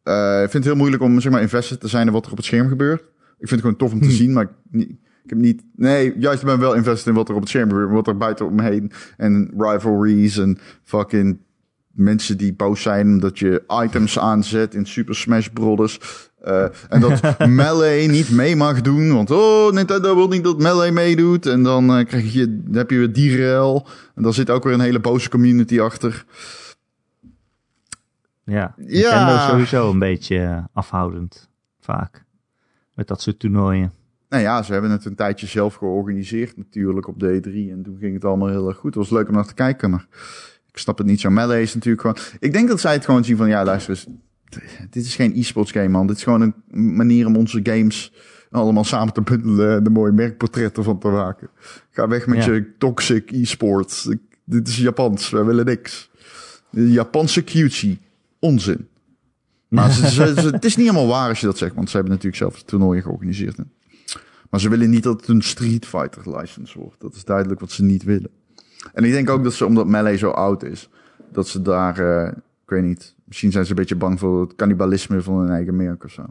[0.03, 2.31] eh, ik vind het heel moeilijk om zeg maar invested te zijn in wat er
[2.31, 3.01] op het scherm gebeurt.
[3.39, 4.89] Ik vind het gewoon tof om te zien, maar ik,
[5.23, 5.63] ik heb niet...
[5.75, 7.91] Nee, juist, ik ben wel invested in wat er op het scherm gebeurt.
[7.91, 8.91] Wat er buiten om me heen.
[9.17, 11.37] En rivalries en fucking
[11.93, 15.99] mensen die boos zijn omdat je items aanzet in Super Smash Bros.
[16.41, 20.91] Eh, en dat Melee niet mee mag doen, want oh, Nintendo wil niet dat Melee
[20.91, 21.45] meedoet.
[21.45, 23.87] En dan eh, krijg je, dan heb je weer die rel.
[24.15, 26.25] En dan zit ook weer een hele boze community achter.
[28.45, 28.73] Ja.
[28.77, 28.83] Ja.
[28.85, 31.49] Nintendo is sowieso een beetje eh, afhoudend.
[31.79, 32.25] Vaak.
[32.95, 33.91] Met dat soort toernooien.
[34.29, 37.51] Nou ja, ze hebben het een tijdje zelf georganiseerd natuurlijk op D3.
[37.53, 38.95] En toen ging het allemaal heel erg goed.
[38.95, 40.07] Het was leuk om naar te kijken, maar
[40.71, 41.29] ik snap het niet zo.
[41.29, 42.17] Melee is natuurlijk gewoon...
[42.39, 44.07] Ik denk dat zij het gewoon zien van, ja luister eens.
[44.89, 46.07] Dit is geen e-sports game, man.
[46.07, 48.13] Dit is gewoon een manier om onze games
[48.51, 51.49] allemaal samen te bundelen en een mooi merkportret ervan te maken.
[51.89, 52.53] Ga weg met Ja.
[52.53, 54.09] je toxic e-sports.
[54.45, 56.09] Dit is Japans, wij willen niks.
[56.69, 57.99] De Japanse cutie.
[58.43, 58.87] Onzin.
[59.67, 61.95] Maar ze, ze- ze- het is niet helemaal waar als je dat zegt, want ze
[61.95, 63.57] hebben natuurlijk zelf het toernooi georganiseerd.
[63.57, 63.63] hè.
[64.49, 66.99] Maar ze willen niet dat het een Street Fighter license wordt.
[67.01, 68.29] Dat is duidelijk wat ze niet willen.
[68.93, 70.89] En ik denk ook dat ze, omdat Melee zo oud is,
[71.31, 72.27] dat ze daar, eh,
[72.63, 75.75] ik weet niet, misschien zijn ze een beetje bang voor het cannibalisme van hun eigen
[75.75, 76.25] merk of zo.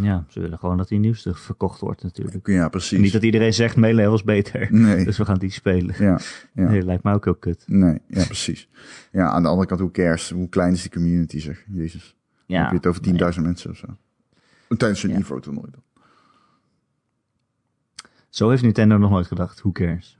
[0.00, 2.46] Ja, ze willen gewoon dat die nieuwste verkocht wordt natuurlijk.
[2.46, 2.98] Ja, En precies.
[2.98, 4.72] niet dat iedereen zegt Melee was beter.
[4.72, 5.94] Nee, Dus we gaan die spelen.
[5.98, 6.18] ja,
[6.54, 6.68] ja.
[6.68, 7.64] Nee, lijkt me ook heel kut.
[7.66, 8.68] Nee, ja, precies.
[9.12, 10.30] Ja, aan de andere kant, hoe cares?
[10.30, 11.64] Hoe klein is die community, zeg.
[11.72, 12.16] Jezus.
[12.46, 12.60] Dan Ja.
[12.62, 13.02] heb je het over
[13.36, 13.86] 10.000 mensen of zo.
[14.76, 15.16] Tijdens een Ja.
[15.16, 15.82] niveau-toernooi dan.
[18.28, 19.60] Zo heeft Nintendo nog nooit gedacht.
[19.60, 20.18] Who cares?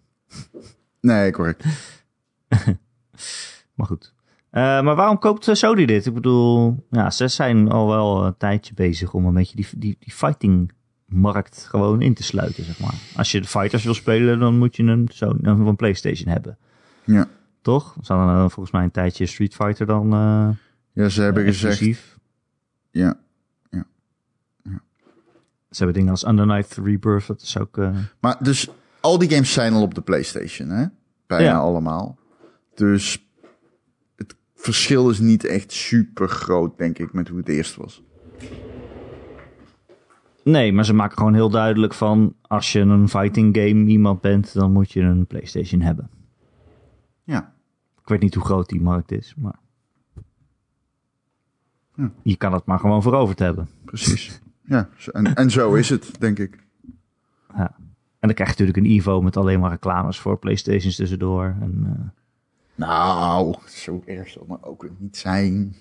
[1.01, 1.65] Nee, correct.
[3.75, 4.15] Maar goed.
[4.51, 6.07] Eh, maar waarom koopt eh, Sony dit?
[6.07, 9.97] Ik bedoel, ja, ze zijn al wel een tijdje bezig om een beetje die, die,
[10.01, 10.73] die fighting
[11.07, 12.95] markt gewoon in te sluiten, zeg maar.
[13.17, 16.59] Als je de fighters wil spelen, dan moet je een, zo, een, PlayStation hebben.
[17.05, 17.29] Ja.
[17.63, 17.97] Toch?
[18.03, 20.09] Ze hadden eh, volgens mij een tijdje Street Fighter dan
[20.93, 21.73] Ja, ze hebben gezegd...
[21.73, 22.19] exclusief.
[22.91, 23.19] Ja,
[25.71, 27.81] Ze hebben dingen als Under Night Rebirth, dat is ook...
[28.21, 28.69] maar dus
[29.01, 30.87] al die games zijn al op de PlayStation, hè?
[31.27, 31.59] Bijna Ja.
[31.59, 32.19] allemaal.
[32.75, 33.28] Dus
[34.75, 38.03] verschil is niet echt super groot, denk ik, met hoe het eerst was.
[40.45, 42.35] Nee, maar ze maken gewoon heel duidelijk van...
[42.43, 46.11] als je een fighting game iemand bent, dan moet je een PlayStation hebben.
[47.25, 47.55] Ja,
[48.01, 49.59] Ik weet niet hoe groot die markt is, maar...
[51.95, 52.09] Hm.
[52.23, 53.69] Je kan het maar gewoon veroverd hebben.
[53.85, 54.41] precies.
[54.63, 56.67] Ja, en, en zo is het, denk ik.
[57.55, 57.77] Ja.
[58.19, 61.57] En dan krijg je natuurlijk een Evo met alleen maar reclames voor PlayStations tussendoor.
[61.61, 62.18] En, eh,
[62.79, 65.77] Nou, zo erg zal het maar ook niet zijn.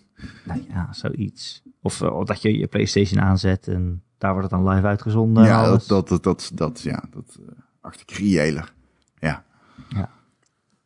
[0.46, 1.62] nou ja, zoiets.
[1.82, 5.44] Of, eh, of dat je je PlayStation aanzet en daar wordt het dan live uitgezonden.
[5.44, 7.48] en ja, dat, dat, dat, dat, dat, ja, dat uh,
[7.82, 8.74] acht ik reëler.
[9.20, 9.46] Ja.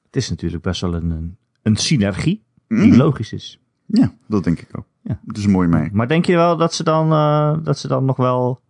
[0.05, 2.95] Het is natuurlijk best wel een, een, synergie die Mm.
[2.95, 3.59] logisch is.
[3.85, 4.85] ja, dat denk ik ook.
[5.01, 5.19] Ja.
[5.27, 5.89] Het is mooi mee.
[5.93, 8.61] Maar denk je wel dat ze dan, eh, dat ze dan nog wel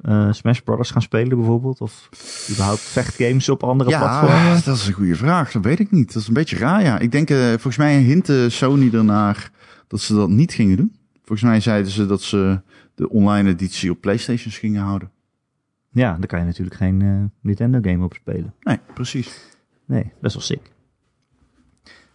[0.00, 1.80] eh, Smash Brothers gaan spelen bijvoorbeeld?
[1.80, 2.08] Of
[2.50, 4.36] überhaupt vechtgames op andere platformen?
[4.36, 5.52] Ja, dat is een goede vraag.
[5.52, 6.12] Dat weet ik niet.
[6.12, 6.98] Dat is een beetje raar, ja.
[6.98, 9.50] Ik denk, eh, volgens mij hintte Sony ernaar
[9.86, 10.96] dat ze dat niet gingen doen.
[11.14, 12.60] Volgens mij zeiden ze dat ze
[12.94, 15.10] de online editie op Playstations gingen houden.
[15.90, 18.54] Ja, daar kan je natuurlijk geen eh, Nintendo game op spelen.
[18.60, 19.56] Nee, precies.
[19.84, 20.72] Nee, best wel sick.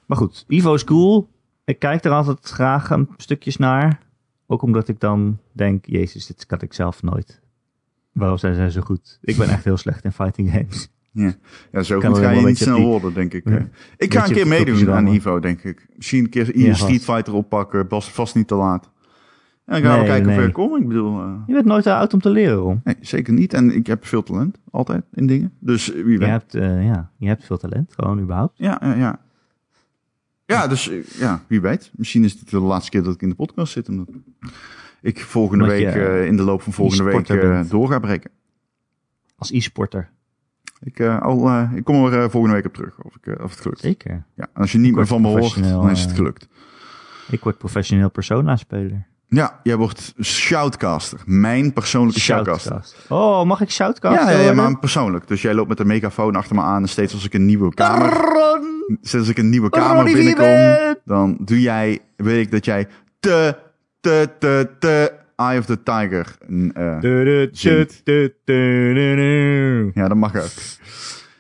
[0.06, 1.30] Maar goed, Evo is cool.
[1.64, 4.00] Ik kijk er altijd graag een stukjes naar.
[4.48, 7.41] Ook omdat ik dan denk, jezus, dit kan ik zelf nooit.
[8.12, 9.20] Waarom zijn zij zo goed?
[9.22, 10.90] Ik ben echt heel slecht in fighting games.
[11.14, 11.34] Ja,
[11.72, 13.50] ja zo Kan goed ga je een niet snel worden, denk ik.
[13.50, 13.68] Ja.
[13.98, 15.08] Ik ga een keer meedoen aan.
[15.08, 15.88] Evo, denk ik.
[15.96, 17.04] Misschien een keer Ja, een Street.
[17.04, 17.86] Fighter oppakken.
[17.90, 18.90] Vast, vast niet te laat.
[19.66, 20.36] En dan gaan we kijken nee.
[20.38, 20.76] ver ik kom.
[20.76, 22.82] Ik bedoel, eh, Je bent nooit te oud om te leren, om.
[22.84, 23.54] nee, zeker niet.
[23.54, 25.54] En ik heb veel talent, altijd, in dingen.
[25.60, 26.28] Dus eh, wie Je weet.
[26.28, 28.58] hebt, eh, ja, je hebt veel talent, gewoon überhaupt.
[28.58, 29.20] Ja, ja, ja.
[30.46, 31.92] Ja, dus ja, wie weet.
[31.96, 33.90] Misschien is dit de laatste keer dat ik in de podcast zit.
[33.90, 34.08] Omdat
[35.02, 38.32] ik volgende Omdat week, eh, in de loop van volgende week, eh, door ga breken.
[39.36, 40.10] Als e-sporter.
[40.84, 43.80] Ik, eh, al, ik kom er volgende week op terug, of, ik, of het gelukt.
[43.80, 44.24] Zeker.
[44.36, 46.48] Ja, als je niet meer van me hoort, dan is het gelukt.
[47.30, 49.10] Ik word professioneel persona-speler.
[49.28, 51.20] Ja, jij wordt shoutcaster.
[51.26, 52.72] Mijn persoonlijke shoutcaster.
[52.72, 53.06] Shoutcast.
[53.10, 55.28] Oh, mag ik shoutcaster Ja, ja, ja, maar persoonlijk.
[55.28, 57.74] Dus jij loopt met een megafoon achter me aan en steeds als ik een nieuwe
[57.74, 58.98] kamer, Ron!
[59.02, 62.88] steeds als ik een nieuwe kamer binnenkom, dan doe jij, weet ik dat jij
[63.20, 63.56] te,
[64.02, 66.36] te, te, te, Eye of the Tiger.
[68.46, 70.52] du- ja, dat mag ook.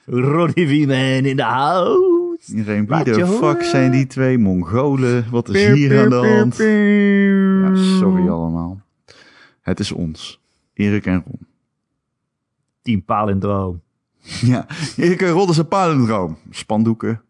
[0.05, 2.55] Ronnie Wieman in de house.
[2.55, 3.65] Iedereen, wie de fuck horen.
[3.65, 5.25] zijn die twee Mongolen?
[5.31, 6.57] Wat is hier aan de hand?
[6.57, 8.81] Ja, sorry allemaal.
[9.61, 10.39] Het is ons.
[10.73, 11.47] Erik en Ron.
[12.81, 13.81] Team Palindroom.
[14.41, 14.65] Ja,
[14.97, 16.37] Erik en Ron is een palindroom.
[16.49, 17.21] Spandoeken.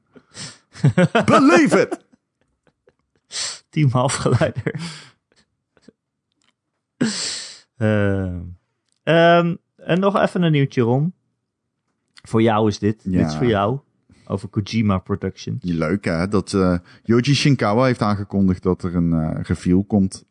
[1.26, 2.00] Believe it!
[3.70, 4.80] Team Halfgeleider.
[7.78, 8.40] Ehm,
[9.04, 11.14] ehm, en nog even een nieuwtje, Ron.
[12.28, 13.02] Voor jou is dit.
[13.04, 13.18] Ja.
[13.18, 13.80] Dit is voor jou.
[14.26, 15.64] Over Kojima Productions.
[15.64, 20.26] Leuk hè, dat eh Yoji Shinkawa heeft aangekondigd dat er een eh reveal komt.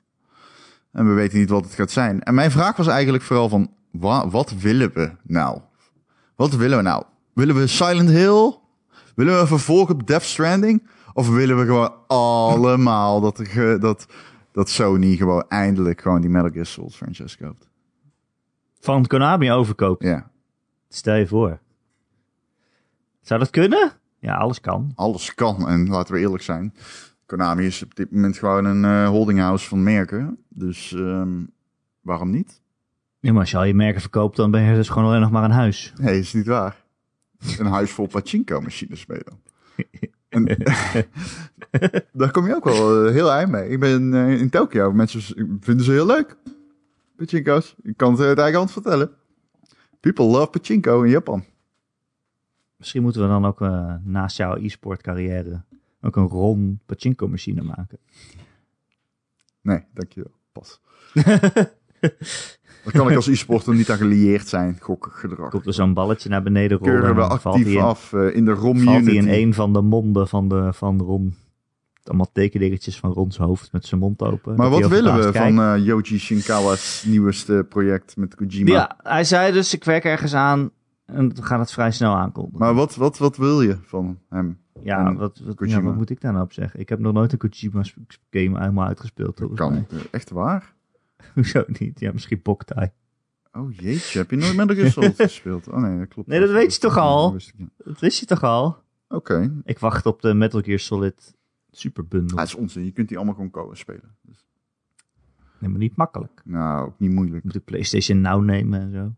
[0.92, 2.22] En we weten niet wat het gaat zijn.
[2.22, 5.60] En mijn vraag was eigenlijk vooral van, wa- wat willen we nou?
[6.36, 7.04] Wat willen we nou?
[7.32, 8.54] Willen we Silent Hill?
[9.14, 10.88] Willen we een vervolg op Death Stranding?
[11.12, 11.94] Of willen we gewoon
[12.52, 14.06] allemaal dat, er dat,
[14.52, 17.68] dat Sony gewoon eindelijk gewoon die Metal Gear Solid franchise koopt?
[18.80, 20.02] Van Konami overkoopt.
[20.02, 20.30] Ja,
[20.88, 21.58] Stel je voor.
[23.20, 23.92] Zou dat kunnen?
[24.18, 24.92] Ja, alles kan.
[24.94, 25.68] alles kan.
[25.68, 26.74] En laten we eerlijk zijn,
[27.26, 30.38] Konami is op dit moment gewoon een eh holdinghouse van merken.
[30.48, 31.44] Dus ehm,
[32.00, 32.60] waarom niet?
[33.20, 35.30] Ja, maar als je al je merken verkoopt, dan ben je dus gewoon alleen nog
[35.30, 35.92] maar een huis.
[36.00, 36.84] Nee, is niet waar.
[37.58, 39.40] Een huis vol pachinko-machines spelen.
[40.30, 40.44] En,
[42.20, 43.68] daar kom je ook wel eh, heel eind mee.
[43.68, 44.92] Ik ben eh, in Tokio.
[44.92, 45.20] Mensen
[45.60, 46.36] vinden ze heel leuk.
[47.16, 47.76] Pachinko's.
[47.82, 49.10] Ik kan het uit eigen hand vertellen.
[50.00, 51.44] People love pachinko in Japan.
[52.76, 55.62] Misschien moeten we dan ook eh, naast jouw e-sport carrière
[56.00, 57.98] ook een Ron Pachinko machine maken.
[59.60, 60.32] Nee, dankjewel.
[60.52, 60.80] Pas.
[62.84, 64.76] Dan kan ik als e-sporter niet aan gelieerd zijn.
[64.80, 65.50] Gokgedrag.
[65.50, 66.94] Komt er zo'n balletje naar beneden rollen.
[66.94, 70.28] Keuren we actief in- af eh, in de Valt hij in een van de monden
[70.28, 71.34] van, de, van Ron.
[72.04, 74.56] Allemaal tekeningetjes van Rons hoofd met zijn mond open.
[74.56, 78.72] Maar wat willen we van eh, Yoji Shinkawa's nieuwste project met Kojima?
[78.72, 80.70] Ja, hij zei dus, ik werk ergens aan
[81.06, 82.58] en we gaan het vrij snel aankondigen.
[82.58, 84.58] Maar wat, wat, wat wil je van hem?
[84.82, 85.82] ja, wat, wat, ja, Kojima?
[85.82, 86.80] wat moet ik daar nou op zeggen?
[86.80, 87.82] Ik heb nog nooit een Kojima
[88.30, 89.38] game helemaal uitgespeeld.
[89.38, 89.72] Dat kan.
[89.72, 89.84] mij.
[90.10, 90.74] Echt waar?
[91.34, 92.00] Hoezo niet?
[92.00, 92.90] Ja, misschien Boktai.
[93.52, 95.68] Oh jeetje, heb je nooit Metal Gear Solid gespeeld?
[95.68, 96.28] Oh nee, dat klopt.
[96.28, 97.32] Nee, dat weet je toch al?
[97.32, 97.52] wist.
[97.76, 98.76] Dat wist je toch al?
[99.08, 99.60] Oké.
[99.64, 101.34] Ik wacht op de Metal Gear Solid
[101.70, 102.36] Super Bundle.
[102.36, 102.84] Dat is onzin.
[102.84, 104.16] Je kunt die allemaal gewoon co spelen.
[104.22, 104.44] Dus,
[105.58, 106.40] Nee, maar niet makkelijk.
[106.44, 107.44] nou, ook niet moeilijk.
[107.44, 109.14] Moet ik PlayStation Now nemen en zo.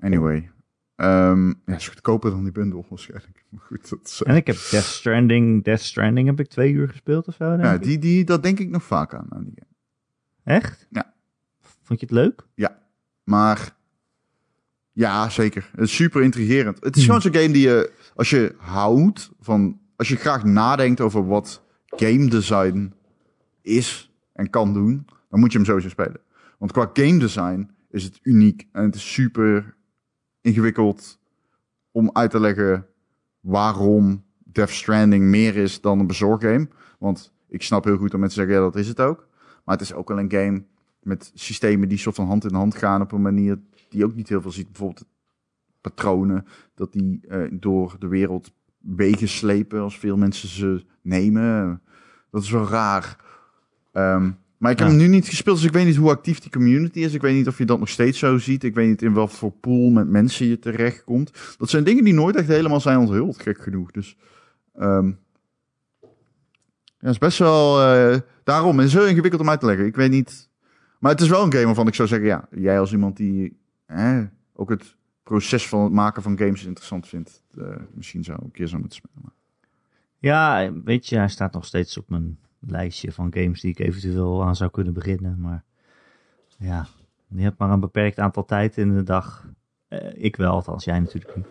[0.00, 0.50] Anyway.
[0.96, 3.44] Ehm ja, is goedkoper dan die bundel waarschijnlijk.
[3.48, 4.22] Maar goed, dat is...
[4.22, 7.44] En ik heb Death Stranding, Death Stranding heb ik twee uur gespeeld of zo.
[7.44, 9.26] ja, die, die, dat denk ik nog vaak aan.
[9.28, 10.56] aan die game.
[10.56, 10.86] Echt?
[10.90, 11.14] Ja.
[11.88, 12.46] Vond je het leuk?
[13.24, 13.76] Maar
[14.92, 15.70] ja, zeker.
[15.72, 16.76] Het is super intrigerend.
[16.84, 17.14] Het is Hmm.
[17.14, 21.62] gewoon zo'n game die je, als je houdt van, als je graag nadenkt over wat
[21.86, 22.92] game design
[23.62, 26.20] is en kan doen, dan moet je hem sowieso spelen.
[26.58, 29.76] Want qua game design is het uniek en het is super
[30.40, 31.18] ingewikkeld
[31.90, 32.86] om uit te leggen
[33.40, 36.68] waarom Death Stranding meer is dan een bezorggame.
[36.98, 39.26] Want ik snap heel goed dat mensen zeggen, ja, dat is het ook.
[39.64, 40.64] Maar het is ook wel een game
[41.08, 44.28] met systemen die soort van hand in hand gaan op een manier die ook niet
[44.28, 44.66] heel veel ziet.
[44.66, 45.06] Bijvoorbeeld
[45.80, 51.82] patronen, dat die eh, door de wereld wegen slepen als veel mensen ze nemen.
[52.30, 53.16] Dat is wel raar.
[53.92, 54.94] Ehm, maar ik heb Ja.
[54.94, 57.14] hem nu niet gespeeld, dus ik weet niet hoe actief die community is.
[57.14, 58.64] Ik weet niet of je dat nog steeds zo ziet.
[58.64, 61.54] Ik weet niet in welk voor pool met mensen je terechtkomt.
[61.58, 63.90] Dat zijn dingen die nooit echt helemaal zijn onthuld, gek genoeg.
[63.90, 64.16] Dus
[64.74, 65.10] ehm
[67.00, 67.80] ja, het is best wel...
[67.82, 69.86] eh, daarom, het is heel ingewikkeld om uit te leggen.
[69.86, 70.47] Ik weet niet...
[70.98, 73.58] Maar het is wel een game waarvan ik zou zeggen, ja, jij als iemand die
[73.86, 74.24] hè,
[74.54, 78.66] ook het proces van het maken van games interessant vindt, eh, misschien zou een keer
[78.66, 79.32] zo moeten spelen.
[80.18, 84.44] Ja, weet je, hij staat nog steeds op mijn lijstje van games die ik eventueel
[84.44, 85.40] aan zou kunnen beginnen.
[85.40, 85.64] Maar
[86.58, 86.86] ja,
[87.28, 89.46] je hebt maar een beperkt aantal tijd in de dag.
[89.88, 91.46] Eh, ik wel, althans jij natuurlijk niet.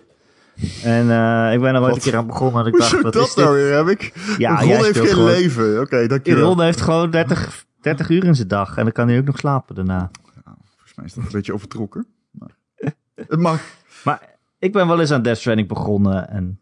[0.83, 3.13] En eh, ik ben er ooit een keer aan begonnen en ik dacht, Hoezo wat
[3.13, 3.43] dat is dit?
[3.43, 4.13] nou weer, heb ik?
[4.37, 5.81] Ja, Ron heeft geen gewoon- leven.
[5.81, 6.43] Oké, dankjewel.
[6.47, 9.37] Ron heeft gewoon 30, 30 uur in zijn dag en dan kan hij ook nog
[9.37, 10.11] slapen daarna.
[10.43, 12.07] Volgens mij is dat een beetje overtrokken.
[12.31, 12.57] Maar
[13.15, 13.61] het mag.
[14.03, 16.59] Maar ik ben wel eens aan Death Stranding begonnen en,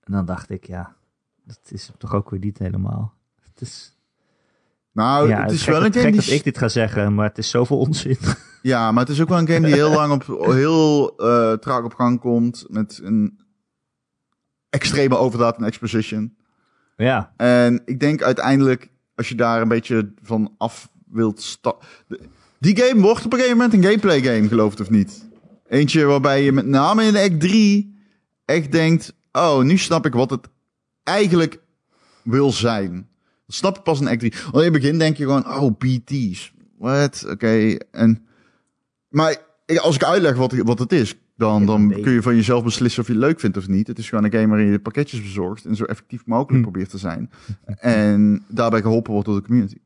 [0.00, 0.94] en dan dacht ik, ja,
[1.44, 3.14] dat is toch ook weer niet helemaal.
[3.40, 3.96] Het is,
[4.92, 6.20] Nou, ja, het is wel een game die...
[6.20, 8.18] dat ik dit ga zeggen, maar het is zoveel onzin.
[8.62, 10.50] Ja, maar het is ook wel een game die heel lang op...
[10.52, 12.64] heel eh, traag op gang komt.
[12.68, 13.40] Met een
[14.68, 16.36] extreme overdaad en exposition.
[16.96, 21.86] ja, En ik denk uiteindelijk, als je daar een beetje van af wilt stappen...
[22.58, 25.28] Die game wordt op een gegeven moment een gameplay game, geloof het of niet.
[25.68, 27.96] Eentje waarbij je met name in Act 3
[28.44, 29.14] echt denkt...
[29.32, 30.48] Oh, nu snap ik wat het
[31.02, 31.60] eigenlijk
[32.22, 33.08] wil zijn.
[33.46, 34.32] Dat snap ik pas in Act 3.
[34.42, 36.52] Want in het begin denk je gewoon, oh, BT's.
[36.78, 37.26] What?
[37.28, 37.76] Oké.
[37.90, 38.26] En...
[39.08, 39.36] Maar
[39.76, 43.06] als ik uitleg wat, wat het is, dan, dan kun je van jezelf beslissen of
[43.08, 43.86] je het leuk vindt of niet.
[43.86, 46.62] Het is gewoon een game waarin je de pakketjes bezorgt en zo effectief mogelijk Hm.
[46.70, 47.30] probeert te zijn.
[47.80, 49.78] En daarbij geholpen wordt door de community.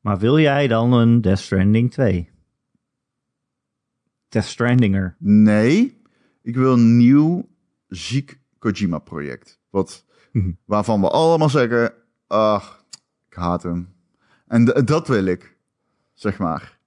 [0.00, 2.30] maar wil jij dan een Death Stranding 2?
[4.28, 5.16] Death Strandinger.
[5.18, 6.00] Nee,
[6.42, 7.48] ik wil een nieuw
[7.88, 9.60] ziek Kojima project.
[9.70, 10.50] Wat, Mhm.
[10.64, 11.92] waarvan we allemaal zeggen,
[12.26, 12.84] ach,
[13.30, 13.88] ik haat hem.
[14.46, 15.56] En dat wil ik,
[16.14, 16.78] zeg maar.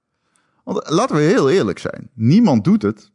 [0.63, 2.09] Want laten we heel eerlijk zijn.
[2.13, 3.11] Niemand doet het.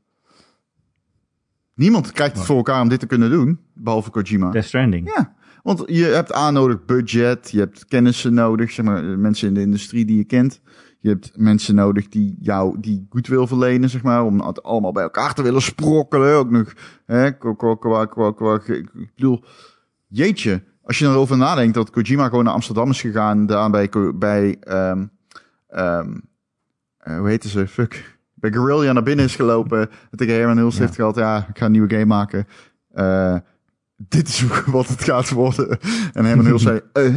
[1.77, 4.51] Niemand krijgt het voor elkaar om dit te kunnen doen, behalve Kojima.
[4.51, 5.13] Death Stranding.
[5.15, 9.55] Ja, want je hebt aan nodig budget, je hebt kennissen nodig, zeg maar, mensen in
[9.55, 10.61] de industrie die je kent.
[11.01, 14.93] Je hebt mensen nodig die jou die goed wil verlenen, zeg maar, om het allemaal
[14.93, 16.35] bij elkaar te willen sprokkelen.
[16.35, 16.73] Ook nog,
[17.07, 19.45] hè, ik bedoel,
[20.07, 24.57] jeetje, als je erover nadenkt dat Kojima gewoon naar Amsterdam is gegaan, daar bij, bij
[24.61, 25.07] ehm
[25.69, 26.17] ehm
[26.99, 28.16] eh, hoe heette ze, fuck,
[28.51, 31.65] bij Guerrilla naar binnen is gelopen, en tegen Herman Hulst heeft gehad, ja, ik ga
[31.65, 32.47] een nieuwe game maken.
[32.93, 33.37] Eh,
[33.97, 35.79] dit is wat het gaat worden.
[36.13, 37.15] En Herman Hulst zei, eh,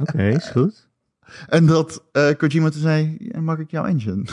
[0.00, 0.88] Oké, is goed.
[1.48, 4.24] en dat eh Kojima toen zei, mag ik jouw engine?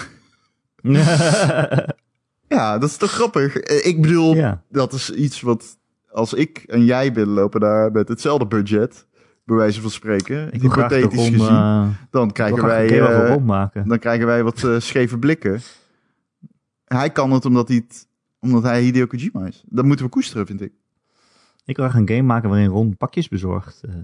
[2.56, 3.58] ja, dat is toch grappig?
[3.58, 4.62] Ik bedoel, ja.
[4.70, 5.78] dat is iets wat
[6.12, 9.06] als ik en jij binnenlopen daar met hetzelfde budget,
[9.46, 12.88] bij wijze van spreken, Ik hypothetisch gezien, eh, dan krijgen wij,
[13.86, 15.62] dan krijgen wij wat scheve blikken.
[16.94, 18.08] Hij kan het omdat hij, het,
[18.40, 19.64] omdat hij Hideo Kojima is.
[19.66, 20.72] Dat moeten we koesteren, vind ik.
[21.66, 23.82] Ik wil graag een game maken waarin Ron pakjes bezorgt.
[23.84, 23.96] eh,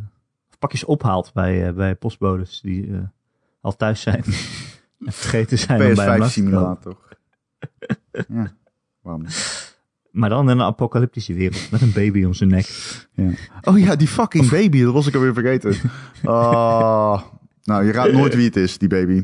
[0.50, 3.00] of pakjes ophaalt bij, eh, bij postbodes die eh,
[3.62, 4.24] al thuis zijn.
[5.06, 6.58] en vergeten zijn om bij hem PS5 langs te komen.
[6.58, 6.98] simulator.
[8.44, 8.54] ja,
[9.02, 9.78] waarom niet?
[10.12, 12.68] Maar dan in een apocalyptische wereld met een baby om zijn nek.
[13.14, 13.32] Ja.
[13.64, 15.76] Oh ja, die fucking baby, dat was ik alweer vergeten.
[16.24, 17.22] Oh,
[17.64, 19.24] nou, je raadt nooit wie het is, die baby.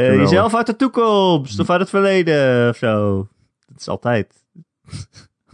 [0.00, 0.20] Geweldig.
[0.20, 3.28] jezelf uit de toekomst of uit het verleden of zo.
[3.66, 4.44] Dat is altijd.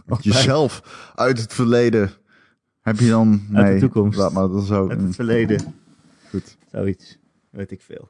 [0.07, 0.23] Altijd.
[0.35, 0.81] Jezelf
[1.15, 2.11] uit het verleden.
[2.81, 3.41] Heb je dan...
[3.53, 4.17] Uit de Nee, toekomst.
[4.17, 4.89] laat maar, dat zo.
[4.89, 5.73] Uit het verleden.
[6.29, 6.57] Goed.
[6.71, 7.17] Zoiets.
[7.49, 8.09] Weet ik veel.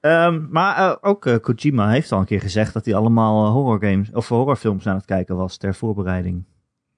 [0.00, 3.52] Ehm, maar eh, ook eh, Kojima heeft al een keer gezegd dat hij allemaal eh,
[3.52, 6.44] horrorgames of horrorfilms aan het kijken was ter voorbereiding.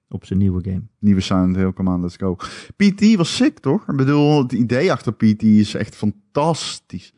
[0.09, 0.81] Op zijn nieuwe game.
[0.99, 2.35] Nieuwe Silent Hill, come on, let's go.
[2.75, 3.87] PT was sick, toch?
[3.87, 7.13] Ik bedoel, het idee achter PT is echt fantastisch.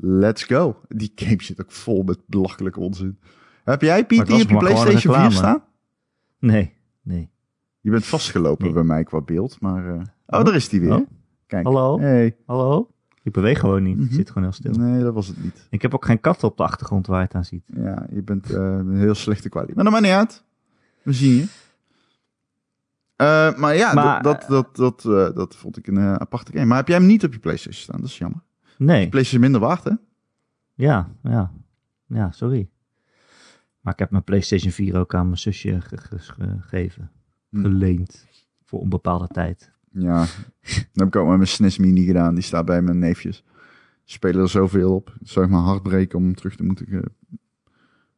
[0.00, 0.80] Let's go.
[0.88, 3.18] Die game zit ook vol met belachelijke onzin.
[3.64, 5.30] Heb jij Maar PT was op je maar PlayStation 4 reclame.
[5.30, 5.62] staan?
[6.38, 7.30] Nee, nee.
[7.80, 8.74] Je bent vastgelopen Nee.
[8.74, 9.88] bij mij qua beeld, maar...
[9.88, 10.44] eh, Oh, Oh.
[10.44, 10.94] daar is die weer.
[10.94, 11.06] Oh.
[11.46, 11.64] Kijk.
[11.64, 11.98] Hallo?
[12.00, 12.36] Hey.
[12.46, 12.90] Hallo?
[13.22, 13.96] Ik beweeg gewoon niet.
[13.96, 14.04] Mhm.
[14.06, 14.72] Ik zit gewoon heel stil.
[14.72, 15.66] Nee, dat was het niet.
[15.70, 17.62] Ik heb ook geen kat op de achtergrond waar je het aan ziet.
[17.66, 19.76] Ja, je bent eh, een heel slechte kwaliteit.
[19.76, 20.44] Maar dat maakt niet uit.
[21.02, 21.46] We zien je.
[23.16, 26.64] Eh, maar ja, Maar, dat, dat, dat, dat, dat vond ik een aparte game.
[26.64, 28.00] Maar heb jij hem niet op je PlayStation staan?
[28.00, 28.40] Dat is jammer.
[28.78, 29.00] Nee.
[29.00, 29.92] Je PlayStation minder waard, hè?
[30.74, 31.52] Ja, ja.
[32.06, 32.68] Ja, sorry.
[33.80, 36.18] Maar ik heb mijn PlayStation 4 ook aan mijn zusje ge- ge-
[36.60, 37.10] gegeven.
[37.50, 37.62] Hm.
[37.62, 38.26] Geleend.
[38.64, 39.72] Voor onbepaalde tijd.
[39.92, 40.18] Ja,
[40.60, 42.34] dat heb ik ook met mijn SNES Mini gedaan.
[42.34, 43.44] Die staat bij mijn neefjes.
[44.04, 45.14] Spelen er zoveel op.
[45.18, 47.00] Het zou ik mijn hart breken om hem terug te moeten eh,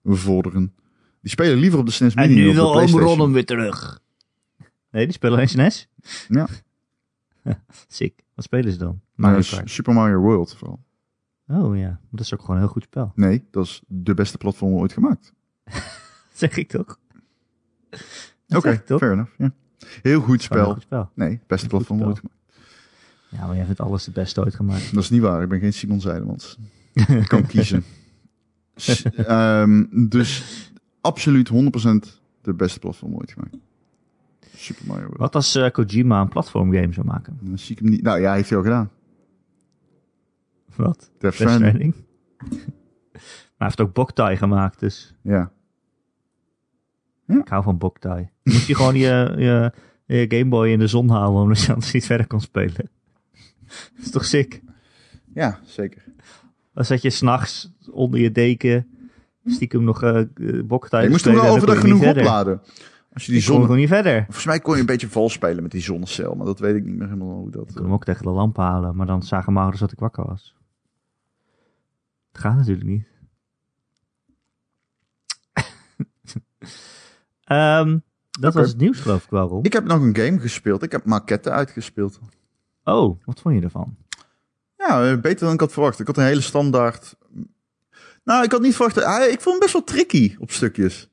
[0.03, 0.75] bevorderen.
[1.21, 4.01] Die spelen liever op de SNES Mini En nu dan wil oom hem weer terug.
[4.91, 5.89] Nee, die spelen alleen SNES?
[6.29, 6.49] Ja.
[7.89, 8.23] Sick.
[8.35, 9.01] Wat spelen ze dan?
[9.21, 9.71] Maar Mario Kart.
[9.71, 10.81] Super Mario World vooral.
[11.49, 13.13] Oh ja, dat is ook gewoon een heel goed spel.
[13.15, 15.33] Nee, dat is de beste platform ooit gemaakt.
[16.33, 16.99] zeg ik toch?
[18.49, 18.99] Oké, toch?
[18.99, 19.31] fair enough.
[19.39, 19.53] Ja.
[20.03, 20.73] Heel goed spel.
[20.73, 21.11] goed spel.
[21.15, 22.39] Nee, beste Een platform ooit gemaakt.
[23.29, 24.95] Ja, maar jij vindt alles het beste ooit gemaakt.
[24.95, 25.43] Dat is niet waar.
[25.43, 26.59] Ik ben geen Simon Zijdemans.
[26.93, 27.85] Ik kan kiezen.
[28.77, 30.45] S- ehm, dus
[31.01, 31.53] absoluut 100%
[32.43, 33.57] de beste platform ooit gemaakt.
[34.57, 35.19] Super Mario World.
[35.19, 37.39] Wat als eh, Kojima een platformgame zou maken?
[37.41, 38.03] Dan zie ik hem niet.
[38.03, 38.91] Nou ja, heeft hij al gedaan.
[40.81, 41.11] Wat?
[41.19, 41.95] Death Stranding.
[43.61, 45.53] Maar hij heeft ook Boktai gemaakt, dus Ja.
[47.27, 48.31] ik hou van Boktai.
[48.43, 49.73] Moet je gewoon je, je,
[50.07, 52.91] je Game Boy in de zon houden, omdat je anders niet verder kan spelen.
[53.67, 54.63] Dat is toch sick?
[55.35, 56.05] Ja, zeker.
[56.75, 58.87] Dan zet je s'nachts onder je deken,
[59.47, 60.23] stiekem nog eh,
[60.65, 62.61] Boktai je moest toen spelen wel overdag genoeg opladen.
[63.13, 63.63] Als je die kon zon...
[63.63, 64.23] gewoon niet verder.
[64.25, 66.35] Volgens mij kon je een beetje vals spelen met die zonnecel.
[66.35, 67.69] Maar dat weet ik niet meer helemaal hoe dat...
[67.69, 70.27] Ik kon hem ook tegen de lamp halen, maar dan zagen ouders dat ik wakker
[70.27, 70.55] was.
[72.33, 73.09] Het gaat natuurlijk niet.
[77.45, 77.99] Ehm,
[78.41, 79.59] dat was het nieuws, geloof ik wel.
[79.63, 80.83] Ik heb nog een game gespeeld.
[80.83, 82.19] Ik heb Maquette uitgespeeld.
[82.85, 83.97] Oh, wat vond je ervan?
[84.77, 86.01] Ja, eh, beter dan ik had verwacht.
[86.01, 87.17] Ik had een hele standaard...
[88.25, 89.03] Nou, ik had niet verwacht...
[89.03, 91.11] Ah, ik vond hem best wel tricky op stukjes.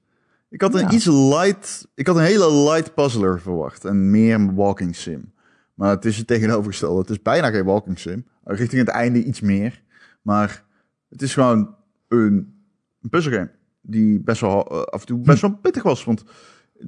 [0.49, 0.91] Ik had een Ja.
[0.91, 1.87] iets light...
[1.95, 3.85] Ik had een hele light puzzler verwacht.
[3.85, 5.33] En meer een walking sim.
[5.73, 6.99] Maar het is het tegenovergestelde.
[6.99, 8.25] Het is bijna geen walking sim.
[8.43, 9.83] Richting het einde iets meer.
[10.21, 10.63] Maar
[11.09, 11.75] het is gewoon
[12.07, 12.63] een,
[13.01, 13.51] een puzzelgame.
[13.81, 16.03] Die best wel eh, af en toe best wel pittig was.
[16.03, 16.23] Want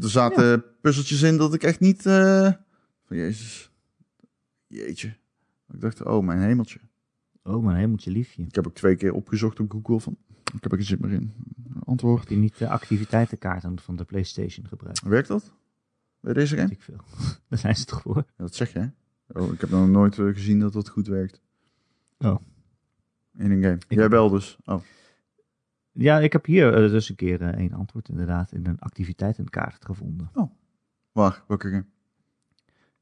[0.01, 2.05] er zaten puzzeltjes in dat ik echt niet...
[2.05, 2.51] eh,
[3.05, 3.71] van jezus.
[4.67, 5.07] Jeetje.
[5.73, 6.79] Ik dacht, oh mijn hemeltje.
[7.43, 8.43] Oh, mijn hemeltje liefje.
[8.43, 10.17] Ik heb ook twee keer opgezocht op Google van,
[10.53, 11.33] ik heb er geen zin meer in.
[11.83, 12.19] Antwoord.
[12.19, 15.01] Heb je niet de activiteitenkaart van de PlayStation gebruikt?
[15.01, 15.53] Werkt dat?
[16.19, 16.71] Bij deze game?
[16.71, 17.01] Ik veel.
[17.49, 18.15] Daar zijn ze toch voor?
[18.15, 18.87] Ja, dat zeg je, hè?
[19.41, 21.41] Oh, ik heb nog nooit eh, gezien dat dat goed werkt.
[22.17, 22.35] Oh.
[23.39, 23.75] In een game.
[23.87, 24.57] Ik- Jij bel dus.
[24.65, 24.81] Oh.
[25.91, 29.85] Ja, ik heb hier eh, dus een keer eh, één antwoord inderdaad in een activiteitenkaart
[29.85, 30.31] gevonden.
[31.11, 31.43] Waar?
[31.47, 31.85] Welke game?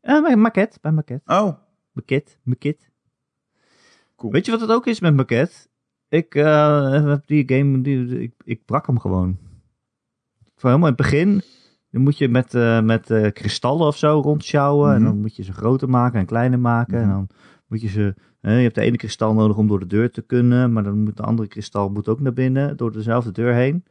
[0.01, 1.33] Eh, bij Maquette, bij Maquette.
[1.33, 1.53] Oh.
[1.91, 2.85] Maquette, Maquette.
[4.15, 4.31] Cool.
[4.31, 5.55] Weet je wat het ook is met Maquette?
[6.09, 9.37] Ik eh, heb die game, die, ik, ik brak hem gewoon.
[10.55, 11.41] Van helemaal in het begin,
[11.91, 14.89] dan moet je met, eh, met eh, kristallen of zo rondsjouwen.
[14.93, 15.05] En Mhm.
[15.11, 16.97] dan moet je ze groter maken en kleiner maken.
[16.97, 17.11] En Mhm.
[17.13, 17.27] dan
[17.67, 20.21] moet je ze, hè, je hebt de ene kristal nodig om door de deur te
[20.21, 20.73] kunnen.
[20.73, 23.83] Maar dan moet de andere kristal moet ook naar binnen, door dezelfde deur heen.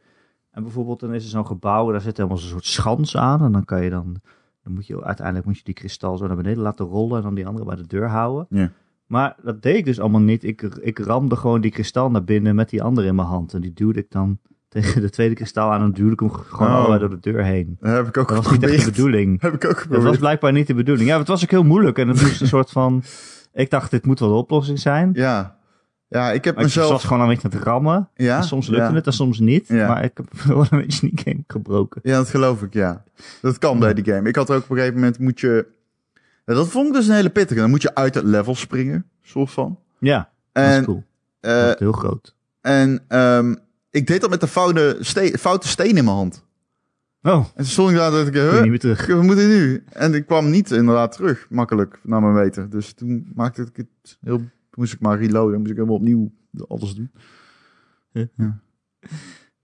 [0.51, 3.41] En bijvoorbeeld dan is er zo'n gebouw, daar zit helemaal zo'n soort schans aan.
[3.43, 4.15] En dan kan je dan,
[4.63, 7.17] dan moet je uiteindelijk moet je die kristal zo naar beneden laten rollen.
[7.17, 8.45] En dan die andere bij de deur houden.
[8.49, 8.71] Ja.
[9.05, 10.43] Maar dat deed ik dus allemaal niet.
[10.43, 13.53] Ik, ik ramde gewoon die kristal naar binnen met die andere in mijn hand.
[13.53, 15.81] En die duwde ik dan tegen de tweede kristal aan.
[15.81, 16.75] En duwde ik hem gewoon Oh.
[16.75, 17.77] allebei door de deur heen.
[17.79, 18.95] Dat heb ik ook Dat was niet echt de geprobeerd.
[18.95, 19.41] bedoeling.
[19.41, 20.19] Heb ik ook Dat was geprobeerd.
[20.19, 21.09] blijkbaar niet de bedoeling.
[21.09, 21.97] Ja, het was ook heel moeilijk.
[21.97, 23.01] En het moest een soort van...
[23.57, 25.09] Ik dacht, dit moet wel de oplossing zijn.
[25.13, 25.55] Ja.
[26.09, 26.91] Ja, ik heb Maar ik mezelf...
[26.91, 28.09] was gewoon een beetje aan het rammen.
[28.15, 28.37] Ja?
[28.37, 28.93] En soms lukte ja.
[28.93, 29.67] het en soms niet.
[29.67, 29.87] Ja.
[29.87, 32.01] Maar ik heb wel een beetje die game gebroken.
[32.03, 33.03] Ja, dat geloof ik, ja.
[33.41, 34.29] Dat kan bij die game.
[34.29, 35.67] Ik had ook op een gegeven moment moet je...
[36.45, 37.59] Dat vond ik dus een hele pittige.
[37.59, 39.79] Dan moet je uit het level springen, soort van.
[39.99, 41.03] Ja, dat En, is cool.
[41.39, 42.35] eh, dat is heel groot.
[42.61, 43.55] en ehm,
[43.89, 46.45] ik deed dat met de foute, ste foute steen in mijn hand.
[47.21, 48.61] Oh, En toen stond ik daar en dacht ik, je huh?
[48.61, 49.07] niet meer terug.
[49.07, 49.83] Wat moet ik nu?
[49.89, 52.69] En ik kwam niet inderdaad terug, makkelijk, naar mijn weten.
[52.69, 54.41] Dus toen maakte ik het heel...
[54.73, 56.31] Moest ik maar reloaden, moest ik helemaal opnieuw
[56.67, 57.11] alles doen.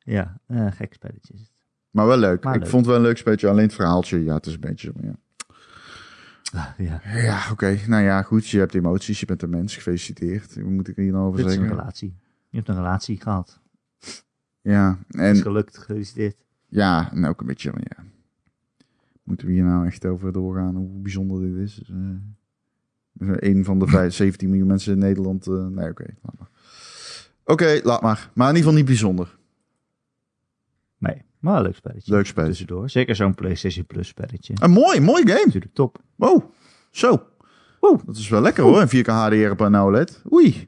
[0.04, 1.52] Ja, eh, gek spelletje is het.
[1.90, 2.44] Maar wel leuk.
[2.44, 2.70] Maar ik leuk.
[2.70, 3.48] vond het wel een leuk spelletje.
[3.50, 4.92] Alleen het verhaaltje, ja, het is een beetje...
[4.96, 5.16] zo, Ja,
[6.54, 7.02] Ah, ja.
[7.04, 7.78] ja oké.
[7.88, 8.48] Nou ja, goed.
[8.48, 9.20] Je hebt emoties.
[9.20, 9.76] Je bent een mens.
[9.76, 10.56] Gefeliciteerd.
[10.56, 11.78] Wat moet ik hier nou over Dit is een zeggen?
[11.78, 12.16] relatie.
[12.50, 13.60] Je hebt een relatie gehad.
[14.62, 16.36] Ja, Het is en gelukt, gefeliciteerd.
[16.74, 18.04] Ja, en ook een beetje, ja.
[19.24, 21.76] Moeten we hier nou echt over doorgaan hoe bijzonder dit is?
[21.76, 25.48] Dus, eh, een van de vijf, 17 miljoen mensen in Nederland.
[25.48, 26.50] eh, nee, oké, laat maar.
[27.46, 28.32] Oké, laat maar.
[28.34, 29.38] Maar in ieder geval niet bijzonder.
[30.98, 32.12] Nee, maar een leuk spelletje.
[32.12, 32.52] Leuk spelletje.
[32.52, 32.90] Tussendoor.
[32.90, 34.54] Zeker zo'n PlayStation Plus spelletje.
[34.62, 35.46] Een mooi, mooi game.
[35.46, 36.02] Natuurlijk top.
[36.16, 36.44] Wow,
[36.92, 37.24] zo.
[37.80, 38.82] Wow, dat is wel lekker hoor.
[38.82, 40.22] Een 4K HDR op een OLED.
[40.34, 40.68] Oei.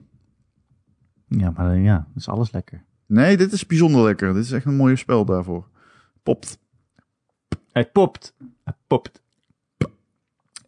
[1.28, 2.84] Ja, maar ja, dat is alles lekker.
[3.06, 4.34] Nee, dit is bijzonder lekker.
[4.34, 5.68] Dit is echt een mooi spel daarvoor.
[6.26, 6.60] Popt.
[7.72, 8.34] Hij popt.
[8.64, 9.22] Hij popt.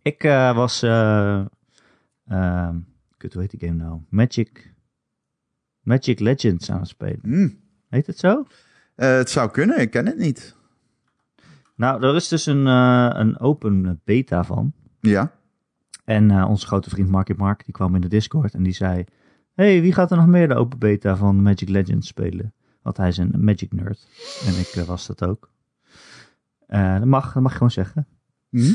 [0.01, 0.81] Ik eh, was...
[0.81, 1.45] eh
[2.27, 2.79] ehm,
[3.17, 4.01] kut, hoe heet die game nou?
[4.09, 4.73] Magic...
[5.81, 7.19] Magic Legends aan het spelen.
[7.21, 7.49] Hm.
[7.89, 8.45] Heet het zo?
[8.95, 10.55] Eh, het zou kunnen, ik ken het niet.
[11.75, 14.73] Nou, er is dus een, een open beta van.
[14.99, 15.31] Ja.
[16.05, 19.03] En onze grote vriend Marky Mark, die kwam in de Discord en die zei...
[19.53, 22.53] hey, wie gaat er nog meer de open beta van Magic Legends spelen?
[22.87, 24.07] Want hij is een Magic nerd.
[24.45, 25.49] En ik eh, was dat ook.
[26.67, 28.07] Eh, dat, mag, dat mag je gewoon zeggen.
[28.49, 28.73] Hm?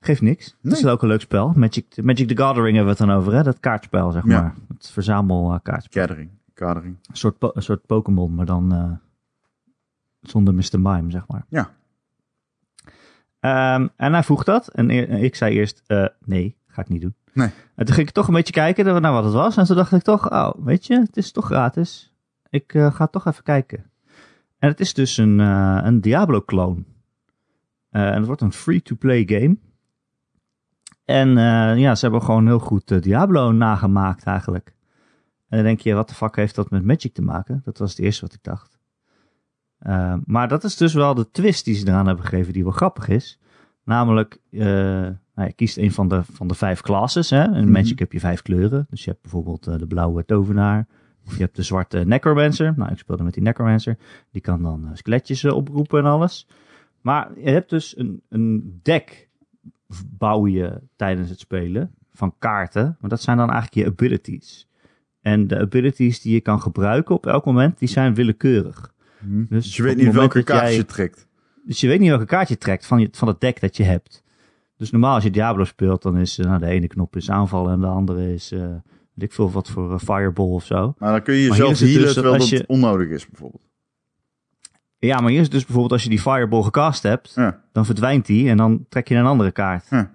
[0.00, 0.44] Geeft niks.
[0.46, 0.72] Het Nee.
[0.72, 1.52] is ook een leuk spel.
[1.56, 3.42] Magic, Magic the Gathering hebben we het dan over, hè?
[3.42, 4.40] Dat kaartspel, zeg Ja.
[4.40, 4.54] maar.
[4.76, 6.02] Het verzamel eh, kaartspel.
[6.02, 6.30] Gathering.
[6.54, 6.96] Gathering.
[7.10, 9.00] Een soort, po- een soort Pokémon, maar dan
[10.20, 10.80] zonder Mr.
[10.80, 11.44] Mime, zeg maar.
[11.48, 11.70] Ja.
[13.40, 14.68] Ehm, en hij vroeg dat.
[14.68, 14.90] En
[15.22, 15.82] ik zei eerst,
[16.24, 17.14] nee, ga ik niet doen.
[17.32, 17.50] Nee.
[17.74, 19.56] En toen ging ik toch een beetje kijken naar wat het was.
[19.56, 22.07] En toen dacht ik toch, oh, weet je, het is toch gratis.
[22.50, 23.90] Ik eh, ga toch even kijken.
[24.58, 26.86] En het is dus een, eh, een Diablo-kloon.
[27.90, 29.56] Eh, en het wordt een free-to-play game.
[31.04, 31.28] En
[31.78, 34.74] ja, ze hebben gewoon heel goed Diablo nagemaakt eigenlijk.
[35.48, 37.60] En dan denk je, wat de fuck heeft dat met Magic te maken?
[37.64, 38.78] Dat was het eerste wat ik dacht.
[40.24, 43.08] Maar dat is dus wel de twist die ze eraan hebben gegeven, die wel grappig
[43.08, 43.38] is.
[43.84, 47.30] Namelijk, nou, je kiest een van de, van de vijf classes.
[47.30, 47.44] Hè?
[47.44, 47.70] In Mhm.
[47.70, 48.86] Magic heb je vijf kleuren.
[48.90, 50.86] Dus je hebt bijvoorbeeld de blauwe tovenaar.
[51.28, 52.74] Of je hebt de zwarte necromancer.
[52.76, 53.96] Nou, ik speelde met die necromancer.
[54.30, 56.46] Die kan dan eh, skeletjes eh, oproepen en alles.
[57.00, 59.28] Maar je hebt dus een, een deck
[60.06, 62.96] bouw je tijdens het spelen van kaarten.
[63.00, 64.68] Maar dat zijn dan eigenlijk je abilities.
[65.20, 68.94] En de abilities die je kan gebruiken op elk moment, die zijn willekeurig.
[69.18, 69.44] Hm.
[69.48, 71.26] Dus Dus je weet niet welke kaart je trekt.
[71.64, 73.82] Dus je weet niet welke kaart je trekt van, je, van het deck dat je
[73.84, 74.22] hebt.
[74.76, 77.72] Dus normaal als je Diablo speelt, dan is eh, nou, de ene knop is aanvallen
[77.72, 78.54] en de andere is,
[79.18, 80.94] weet ik veel wat voor eh, fireball of zo.
[80.98, 83.26] Maar dan kun je jezelf is healen dus dat terwijl als dat je- onnodig is
[83.28, 83.62] bijvoorbeeld.
[84.98, 87.62] Ja, maar hier is dus bijvoorbeeld als je die fireball gecast hebt, Ja.
[87.72, 89.86] dan verdwijnt die en dan trek je een andere kaart.
[89.90, 90.14] Ja.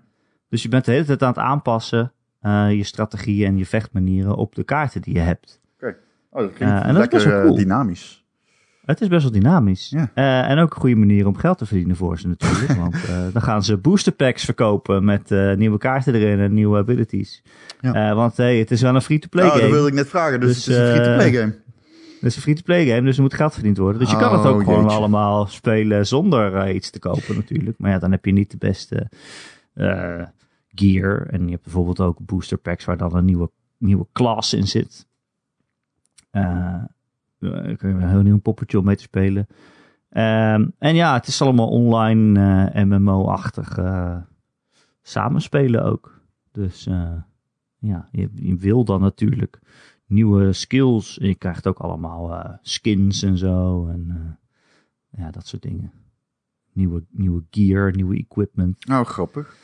[0.50, 4.36] Dus je bent de hele tijd aan het aanpassen, eh, je strategie en je vechtmanieren
[4.36, 5.62] op de kaarten die je hebt.
[6.36, 7.56] Oh, dat klinkt en dat is lekker best wel eh, cool.
[7.56, 8.23] dynamisch.
[8.86, 9.90] Het is best wel dynamisch.
[9.90, 10.12] Ja.
[10.14, 12.72] Eh, en ook een goede manier om geld te verdienen voor ze natuurlijk.
[12.80, 16.78] want eh, dan gaan ze booster packs verkopen met eh, nieuwe kaarten erin en nieuwe
[16.78, 17.42] abilities.
[17.82, 18.16] Ja.
[18.16, 19.62] Want hey, het is wel een free-to-play Oh, game.
[19.62, 20.40] dat wilde ik net vragen.
[20.40, 21.62] Dus, Dus, het is een free-to-play game.
[22.20, 24.00] Het is een free-to-play game, dus er moet geld verdiend worden.
[24.00, 27.78] Dus je kan het Oh, ook gewoon allemaal spelen zonder iets te kopen natuurlijk.
[27.78, 29.10] Maar ja, dan heb je niet de beste
[30.76, 31.28] gear.
[31.30, 35.08] En je hebt bijvoorbeeld ook booster packs waar dan een nieuwe, nieuwe class in zit.
[37.44, 39.48] Je een heel nieuw poppetje om mee te spelen.
[40.10, 42.40] Ehm, en ja, het is allemaal online
[42.72, 44.18] eh, MMO-achtig eh,
[45.02, 46.22] samenspelen ook.
[46.52, 47.14] Dus eh,
[47.80, 49.60] ja, je, je wil dan natuurlijk
[50.06, 51.20] nieuwe skills.
[51.20, 53.88] En je krijgt ook allemaal skins en zo.
[53.88, 54.38] En
[55.10, 55.92] ja, dat soort dingen.
[56.74, 58.86] Nieuwe, nieuwe gear, nieuwe equipment.
[58.88, 59.56] Nou, grappig.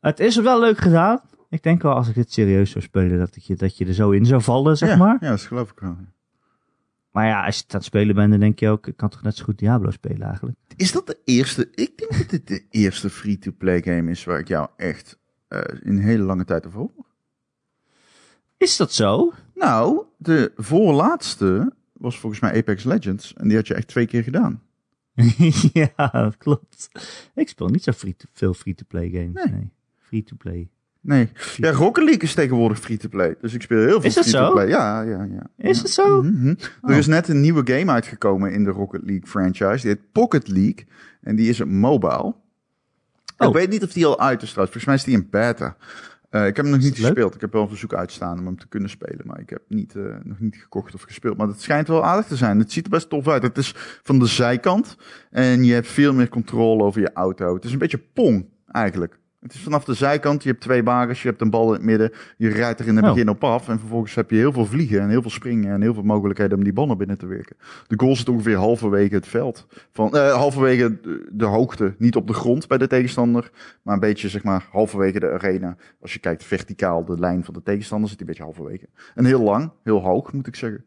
[0.00, 1.20] Het is wel leuk gedaan.
[1.48, 3.94] Ik denk wel als ik dit serieus zou spelen, dat, ik je, dat je er
[3.94, 5.16] zo in zou vallen, zeg ja, maar.
[5.20, 5.96] Ja, dat geloof ik wel.
[7.16, 9.08] Maar ja, als je het aan het spelen bent, dan denk je ook, ik kan
[9.08, 10.56] toch net zo goed Diablo spelen eigenlijk.
[10.76, 11.68] Is dat de eerste?
[11.74, 15.96] Ik denk dat dit de eerste free-to-play game is waar ik jou echt eh, in
[15.96, 17.06] een hele lange tijd over hoor.
[18.56, 19.32] Is dat zo?
[19.54, 23.34] Nou, de voorlaatste was volgens mij Apex Legends.
[23.34, 24.62] En die had je echt twee keer gedaan.
[25.72, 26.88] ja, dat klopt.
[27.34, 29.44] Ik speel niet zo free to- veel free-to-play games.
[29.44, 29.54] Nee.
[29.54, 29.70] Nee.
[29.98, 30.70] Free-to-play.
[31.06, 31.28] Nee.
[31.56, 33.34] Ja, Rocket League is tegenwoordig free-to-play.
[33.40, 34.30] Dus ik speel heel veel Is dat zo?
[34.30, 34.68] free-to-play.
[34.68, 35.46] Ja, ja, ja.
[35.56, 36.22] Is het zo?
[36.22, 36.54] Mhm.
[36.80, 36.90] Oh.
[36.90, 39.86] Er is net een nieuwe game uitgekomen in de Rocket League franchise.
[39.86, 40.86] Die heet Pocket League.
[41.20, 42.34] En die is op mobile.
[43.38, 43.48] Oh.
[43.48, 44.76] Ik weet niet of die al uit is trouwens.
[44.76, 45.76] Volgens mij is die in beta.
[46.30, 47.06] Eh, ik heb hem nog niet leuk?
[47.06, 47.34] gespeeld.
[47.34, 49.20] Ik heb wel een verzoek uitstaan om hem te kunnen spelen.
[49.24, 51.36] Maar ik heb niet, eh, nog niet gekocht of gespeeld.
[51.36, 52.58] Maar het schijnt wel aardig te zijn.
[52.58, 53.42] Het ziet er best tof uit.
[53.42, 54.96] Het is van de zijkant.
[55.30, 57.54] En je hebt veel meer controle over je auto.
[57.54, 59.18] Het is een beetje Pong eigenlijk.
[59.46, 60.42] Het is vanaf de zijkant.
[60.42, 61.22] Je hebt twee wagens.
[61.22, 62.12] Je hebt een bal in het midden.
[62.36, 63.10] Je rijdt er in het Oh.
[63.12, 63.68] begin op af.
[63.68, 65.72] En vervolgens heb je heel veel vliegen en heel veel springen.
[65.72, 67.56] En heel veel mogelijkheden om die bal naar binnen te werken.
[67.86, 69.66] De goal zit ongeveer halverwege het veld.
[69.92, 70.98] Van, eh, halverwege
[71.32, 71.94] de, hoogte.
[71.98, 73.50] Niet op de grond bij de tegenstander.
[73.82, 75.76] Maar een beetje zeg maar halverwege de arena.
[76.00, 78.86] Als je kijkt verticaal de lijn van de tegenstander zit die een beetje halverwege.
[79.14, 79.70] En heel lang.
[79.82, 80.84] Heel hoog moet ik zeggen.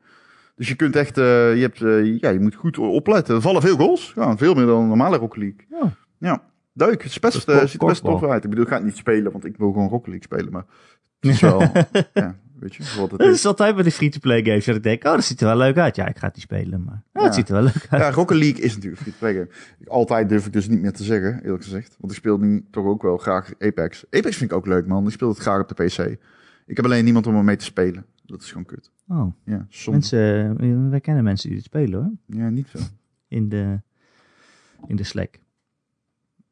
[0.56, 3.36] Dus je kunt echt, eh, je, hebt, eh, ja, je moet goed opletten.
[3.36, 4.12] Er vallen veel goals.
[4.16, 5.66] Ja, veel meer dan een normale Rocket League.
[5.70, 5.94] Ja.
[6.18, 6.42] Ja.
[6.88, 8.44] Leuk, het is best, kort- ziet er best tof uit.
[8.44, 10.52] Ik bedoel, ik ga het niet spelen, want ik wil gewoon Rocket League spelen.
[10.52, 10.66] Maar
[11.20, 11.60] het is wel,
[12.14, 13.28] ja, weet je, wat het is.
[13.34, 15.78] is altijd bij die free-to-play games dat ik denk, oh, dat ziet er wel leuk
[15.78, 15.96] uit.
[15.96, 17.24] Ja, ik ga het niet spelen, maar oh, Ja.
[17.24, 18.02] het ziet er wel leuk uit.
[18.02, 19.88] Ja, Rocket League is natuurlijk een free-to-play game.
[19.90, 21.96] Altijd durf ik dus niet meer te zeggen, eerlijk gezegd.
[22.00, 24.06] Want ik speel nu toch ook wel graag Apex.
[24.10, 25.06] Apex vind ik ook leuk, man.
[25.06, 25.98] Ik speel het graag op de PC.
[26.66, 28.06] Ik heb alleen niemand om er mee te spelen.
[28.26, 28.92] Dat is gewoon kut.
[29.08, 29.96] Oh, Ja, soms.
[30.12, 32.12] mensen, eh, wij kennen mensen die het spelen hoor.
[32.40, 32.82] Ja, niet veel.
[33.28, 33.82] In de,
[34.88, 35.40] in de Slack.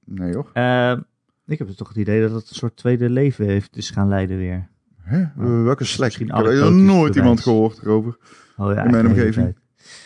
[0.10, 0.50] Nee hoor.
[0.54, 0.98] Eh,
[1.46, 4.08] ik heb dus toch het idee dat het een soort tweede leven heeft dus gaan
[4.08, 4.70] leiden weer.
[5.02, 5.22] Hè?
[5.22, 6.12] Eh, welke Slack?
[6.14, 7.16] Ik heb er nooit bewijs.
[7.16, 8.18] iemand gehoord erover.
[8.58, 9.58] Oh ja, In mijn omgeving.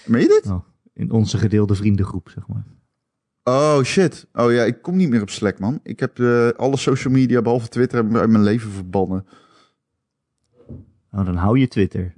[0.06, 0.52] Meen je dit?
[0.52, 2.64] Oh, in onze gedeelde vriendengroep, zeg maar.
[3.44, 4.28] Oh shit.
[4.34, 5.80] Oh ja, ik kom niet meer op Slack, man.
[5.84, 9.26] Ik heb eh, alle social media, behalve Twitter, uit mijn leven verbannen.
[11.12, 12.14] Oh, dan hou je Twitter.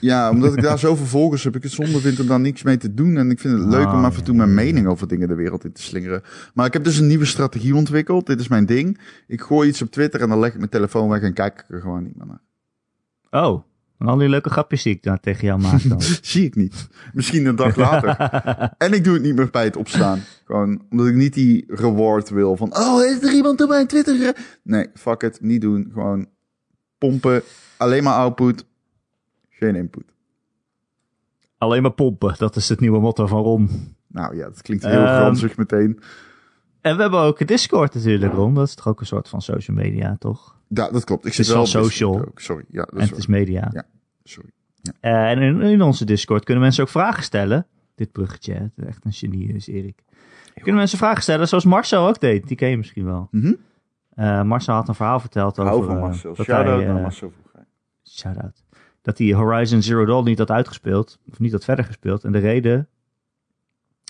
[0.00, 2.76] Ja, omdat ik daar zoveel volgers heb, ik het zonde vind om daar niks mee
[2.76, 3.16] te doen.
[3.16, 5.34] En ik vind het leuk om Oh, af en toe mijn mening over dingen de
[5.34, 6.22] wereld in te slingeren.
[6.54, 8.26] Maar ik heb dus een nieuwe strategie ontwikkeld.
[8.26, 9.00] Dit is mijn ding.
[9.26, 11.74] Ik gooi iets op Twitter en dan leg ik mijn telefoon weg en kijk ik
[11.74, 12.40] er gewoon niet meer naar.
[13.42, 13.62] Oh,
[14.00, 16.00] en al die leuke grapjes die ik dan tegen jou maak dan.
[16.22, 16.88] Zie ik niet.
[17.12, 18.16] Misschien een dag later.
[18.78, 20.20] En ik doe het niet meer bij het opstaan.
[20.44, 22.76] Gewoon omdat ik niet die reward wil van...
[22.76, 24.16] Oh, is er iemand op mijn Twitter?
[24.16, 25.38] gera-" Nee, fuck it.
[25.40, 25.90] Niet doen.
[25.92, 26.26] Gewoon
[26.98, 27.42] pompen.
[27.76, 28.64] Alleen maar output.
[29.60, 30.04] Geen input.
[31.58, 33.94] Alleen maar pompen, dat is het nieuwe motto van Ron.
[34.06, 36.00] Nou ja, dat klinkt heel granzig meteen.
[36.80, 38.54] En we hebben ook Discord natuurlijk, Ron.
[38.54, 40.56] Dat is toch ook een soort van social media, toch?
[40.68, 41.20] Ja, dat klopt.
[41.20, 42.20] Ik Het zit is wel social.
[42.20, 42.40] Ook.
[42.40, 42.64] Sorry.
[42.68, 43.68] Ja, dat en het is media.
[43.72, 43.84] Ja.
[44.22, 44.50] Sorry.
[45.00, 47.66] Eh, en in, in onze Discord kunnen mensen ook vragen stellen.
[47.94, 48.86] Dit bruggetje, hè.
[48.86, 50.02] echt een genie is Erik.
[50.54, 52.48] Kunnen mensen vragen stellen, zoals Marcel ook deed.
[52.48, 53.28] Die ken je misschien wel.
[53.30, 53.52] Mhm.
[54.10, 55.72] Eh, Marcel had een verhaal verteld over...
[55.72, 56.34] Hou van eh, Marcel.
[56.34, 57.32] dat Shout-out naar Marcel.
[58.08, 58.64] Shout-out.
[59.02, 61.18] Dat hij Horizon Zero Dawn niet had uitgespeeld.
[61.30, 62.24] Of niet had verder gespeeld.
[62.24, 62.88] En de reden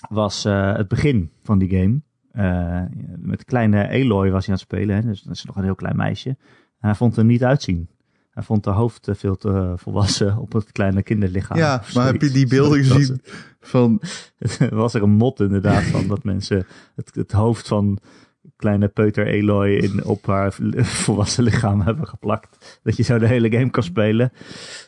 [0.09, 2.01] was eh, het begin van die game.
[2.31, 2.81] Eh,
[3.17, 4.95] met kleine Aloy was hij aan het spelen.
[4.95, 5.01] Hè?
[5.01, 6.29] Dus dat is nog een heel klein meisje.
[6.29, 6.37] En
[6.87, 7.89] hij vond er niet uitzien.
[8.31, 11.57] Hij vond haar hoofd veel te volwassen op het kleine kinderlichaam.
[11.57, 13.21] Ja, maar heb je die beelden gezien
[13.59, 14.01] van...
[14.69, 16.65] was er een mot inderdaad van dat mensen
[16.95, 17.99] het, het hoofd van
[18.55, 20.53] kleine peuter Aloy in, op haar
[21.03, 22.79] volwassen lichaam hebben geplakt.
[22.83, 24.31] Dat je zo de hele game kan spelen.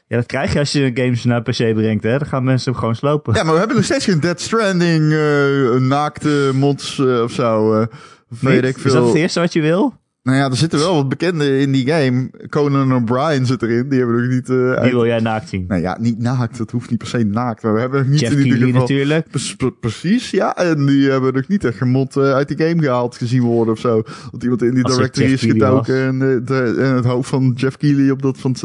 [0.07, 2.17] Ja, dat krijg je als je games naar PC brengt, hè.
[2.17, 3.33] Dan gaan mensen hem gewoon slopen.
[3.35, 7.73] Ja, maar we hebben nog steeds geen Dead Stranding eh, naakte mods eh, of zo.
[7.81, 7.87] eh,
[8.27, 8.69] weet Niet?
[8.69, 8.93] ik Is veel.
[8.93, 9.93] dat het eerste wat je wil?
[10.23, 12.29] Nou ja, er zitten wel wat bekende in die game.
[12.49, 13.89] Conan O'Brien zit erin.
[13.89, 14.49] Die hebben we nog niet...
[14.49, 15.65] eh, Die wil jij naakt zien.
[15.67, 16.57] Nou ja, niet naakt.
[16.57, 17.63] Dat hoeft niet per se naakt.
[17.63, 18.79] Maar we hebben niet Jeff in ieder geval...
[18.79, 19.27] natuurlijk.
[19.29, 20.55] Pre- pre- Precies, ja.
[20.55, 23.79] En die hebben nog niet echt gemod eh, uit die game gehaald gezien worden of
[23.79, 24.01] zo.
[24.31, 27.51] Dat iemand in die Als directory is gedoken en, eh, de- en het hoofd van
[27.55, 28.55] Jeff Keighley op dat van,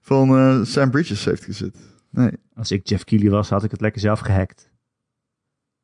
[0.00, 1.76] van Sam Bridges heeft gezet.
[2.10, 2.30] Nee.
[2.54, 4.70] Als ik Jeff Keighley was, had ik het lekker zelf gehackt.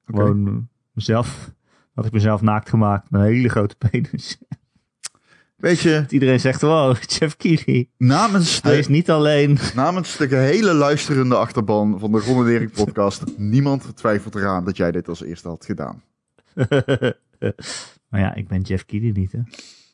[0.05, 1.53] Gewoon mezelf...
[1.95, 4.39] Had ik mezelf naakt gemaakt met een hele grote penis.
[5.59, 7.89] Weet je, Dat iedereen zegt, wow, Jeff Keighley.
[7.97, 9.59] namens Hij de, is niet alleen...
[9.75, 14.91] namens de gehele luisterende achterban van de Ron Erik podcast, niemand twijfelt eraan dat jij
[14.91, 16.03] dit als eerste had gedaan.
[18.09, 19.41] maar ja, ik ben Jeff Keighley niet, hè?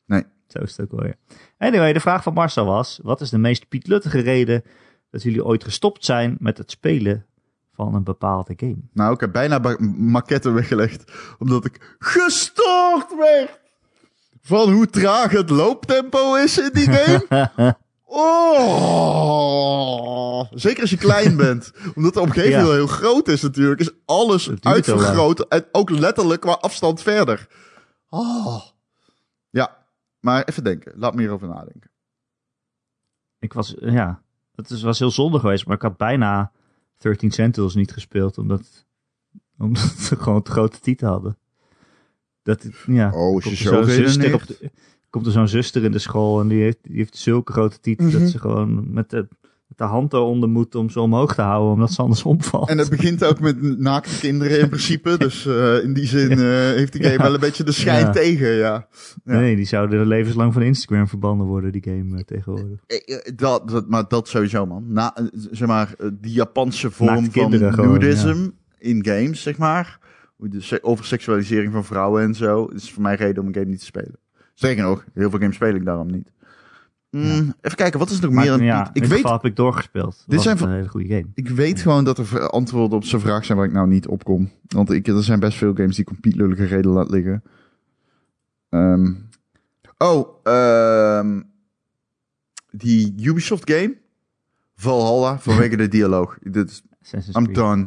[0.07, 0.23] Nee.
[0.47, 1.17] Zo is het ook alweer.
[1.59, 3.01] Anyway, de vraag van Marcel was...
[3.03, 4.63] Wat is de meest pietluttige reden
[5.11, 7.27] dat jullie ooit gestopt zijn met het spelen
[7.73, 8.79] van een bepaalde game?
[8.93, 13.63] Nou, ik heb bijna maquetten weggelegd, omdat ik gestoord werd
[14.45, 17.77] van hoe traag het looptempo is in die game.
[19.17, 21.73] Oh, zeker als je klein bent.
[21.95, 22.63] Omdat de omgeving Ja.
[22.63, 23.81] wel heel groot is natuurlijk.
[23.81, 25.41] Is alles uitvergroot.
[25.49, 27.47] En ook letterlijk qua afstand verder.
[28.09, 28.63] Oh.
[29.51, 29.77] Ja,
[30.21, 30.93] maar even denken.
[30.97, 31.91] Laat me hierover nadenken.
[33.39, 34.23] Ik was, ja,
[34.55, 36.53] het is, was heel zonde geweest, maar ik had bijna
[36.99, 38.87] 13 Sentinels niet gespeeld, omdat,
[39.59, 41.39] omdat we gewoon te grote titel hadden.
[42.45, 44.35] Dat, ja, Oh, je er zo zuster, redeneert.
[44.35, 44.71] op de,
[45.11, 48.07] komt er zo'n zuster in de school en die heeft, die heeft zulke grote titel
[48.07, 48.19] Mhm.
[48.19, 49.17] dat ze gewoon met de,
[49.67, 52.69] met de hand eronder moet om ze omhoog te houden, omdat ze anders omvalt.
[52.69, 55.17] En het begint ook met naakte kinderen in principe.
[55.25, 57.23] Dus eh, in die zin eh, heeft die game Ja.
[57.23, 58.11] wel een beetje de schijn Ja.
[58.13, 58.89] tegen, ja.
[59.25, 59.39] ja.
[59.39, 62.79] Nee, die zouden levenslang van Instagram verbannen worden, die game eh, tegenwoordig.
[63.37, 64.85] Dat, dat, maar dat sowieso, man.
[64.89, 65.17] Na,
[65.51, 67.51] zeg maar, die Japanse vorm van
[67.91, 69.99] nudism in games, zeg maar.
[70.37, 72.65] De se- Overseksualisering van vrouwen en zo.
[72.65, 74.19] is voor mij reden om een game niet te spelen.
[74.55, 76.33] Sterker nog, heel veel games speel ik daarom niet.
[77.11, 78.53] Mm, Even kijken, wat is nog meer?
[78.53, 80.25] een- ja, ik, weet, geval heb ik doorgespeeld.
[80.27, 81.27] Dit zijn een hele goede game.
[81.35, 84.25] ik weet gewoon dat er antwoorden op zijn vraag zijn waar ik nou niet op
[84.25, 84.51] kom.
[84.69, 87.43] Want ik, er zijn best veel games die compleet lullige reden laat liggen.
[88.69, 89.13] Ehm,
[89.99, 91.41] oh, ehm,
[92.71, 93.97] die Ubisoft game.
[94.77, 96.39] Valhalla, vanwege de dialoog.
[96.43, 96.83] Dit
[97.37, 97.87] I'm done.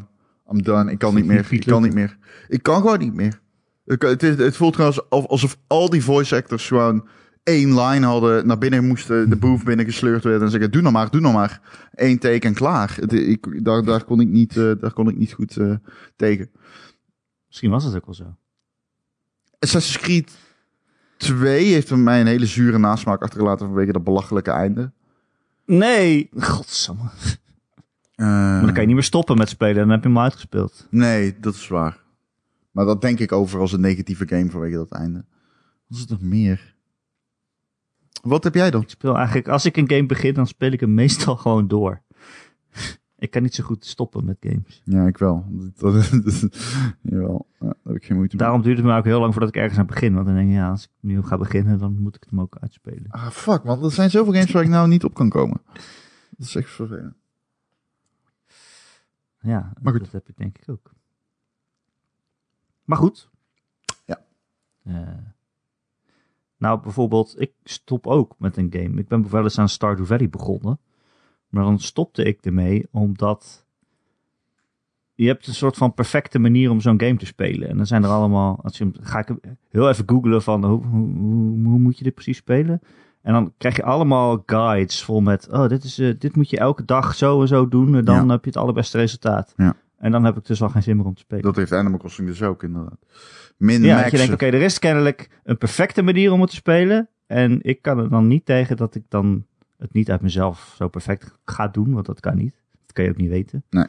[0.52, 0.92] I'm done.
[0.92, 1.48] Ik kan niet meer.
[1.50, 2.18] Ik kan niet meer.
[2.48, 3.40] Ik kan gewoon niet meer.
[3.86, 7.08] Het, het, is- het voelt gewoon alsof, alsof al die voice actors gewoon
[7.44, 10.94] één line hadden, naar binnen moesten, de booth binnen gesleurd werden en zeggen, doe nou
[10.94, 11.62] maar, doe nou maar.
[11.92, 12.96] Eén teken klaar.
[13.00, 15.74] Het, ik, daar, daar, kon ik niet, eh, daar kon ik niet goed eh,
[16.16, 16.50] tegen.
[17.48, 18.36] Misschien was het ook wel zo.
[19.60, 20.32] Assassin's Creed
[21.18, 24.92] 2 heeft bij mij een hele zure nasmaak achtergelaten vanwege dat belachelijke einde.
[25.66, 27.10] Nee, godsamme.
[28.26, 30.88] Maar dan kan je niet meer stoppen met spelen en dan heb je hem uitgespeeld.
[30.90, 32.06] Nee, dat is waar.
[32.72, 35.26] Maar dat denk ik over als een negatieve game vanwege dat einde.
[35.88, 36.76] Wat is het nog meer?
[38.22, 38.82] Wat heb jij dan?
[38.82, 42.02] Ik speel eigenlijk, als ik een game begin, dan speel ik hem meestal gewoon door.
[43.18, 44.82] ik kan niet zo goed stoppen met games.
[44.84, 45.46] Ja, ik wel.
[45.78, 45.94] Dat,
[46.24, 46.48] dat,
[47.02, 47.48] jawel.
[47.60, 48.46] Ja, daar heb ik geen moeite mee.
[48.46, 50.14] Daarom duurt het me ook heel lang voordat ik ergens aan begin.
[50.14, 52.58] Want dan denk je, ja, als ik nu ga beginnen, dan moet ik hem ook
[52.60, 53.10] uitspelen.
[53.10, 53.84] Ah, fuck, man.
[53.84, 55.62] Er zijn zoveel games waar ik nou niet op kan komen.
[56.38, 57.16] Dat is echt vervelend.
[59.48, 60.02] Ja, Maar goed.
[60.02, 60.92] dat heb ik denk ik ook.
[62.84, 63.30] Maar goed.
[64.06, 64.26] Ja.
[64.84, 65.18] Eh,
[66.58, 69.00] nou, bijvoorbeeld, ik stop ook met een game.
[69.00, 70.80] Ik ben wel eens aan Stardew Valley begonnen.
[71.50, 73.66] Maar dan stopte ik ermee omdat...
[75.14, 77.70] Je hebt een soort van perfecte manier om zo'n game te spelen.
[77.70, 78.60] En dan zijn er allemaal...
[78.64, 79.36] Als je, hem- ga ik
[79.70, 82.82] heel even googlen van hoe, hoe, hoe, hoe moet je dit precies spelen?
[83.28, 85.48] En dan krijg je allemaal guides vol met...
[85.52, 87.96] Oh, dit, is, eh, dit moet je elke dag zo en zo doen.
[87.96, 88.32] En dan Ja.
[88.32, 89.54] heb je het allerbeste resultaat.
[89.58, 89.76] Ja.
[89.98, 91.44] En dan heb ik dus al geen zin meer om te spelen.
[91.44, 92.98] Dat heeft Animal Crossing dus ook, inderdaad.
[93.58, 94.02] Min ja, max.
[94.04, 97.10] dat je denkt, oké, er is kennelijk een perfecte manier om het te spelen.
[97.26, 99.46] En ik kan er dan niet tegen dat ik dan
[99.78, 101.94] het niet uit mezelf zo perfect ga doen.
[101.94, 102.56] Want dat kan niet.
[102.82, 103.64] Dat kan je ook niet weten.
[103.70, 103.86] Nee.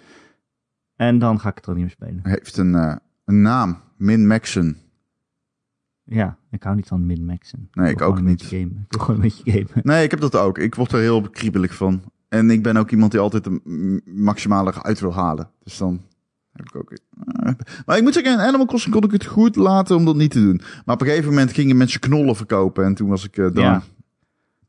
[0.97, 2.21] En dan ga ik het er niet meer spelen.
[2.23, 3.79] heeft een, eh, een naam.
[3.97, 4.77] Min Maxen.
[6.11, 7.69] Ja, ik hou niet van min-maxen.
[7.73, 8.53] Nee, ik ook niet.
[8.53, 9.81] Ik wil gewoon een beetje gamen.
[9.83, 10.59] Nee, ik heb dat ook.
[10.59, 12.03] Ik word er heel kriebelig van.
[12.29, 15.51] En ik ben ook iemand die altijd de maximale uit wil halen.
[15.63, 16.01] Dus dan
[16.53, 16.93] heb ik ook...
[17.87, 20.31] maar ik moet zeggen, in Animal Crossing kon ik het goed laten om dat niet
[20.31, 20.61] te doen.
[20.85, 22.85] Maar op een gegeven moment gingen mensen knollen verkopen.
[22.85, 23.53] En toen was ik dan...
[23.53, 23.83] Ja.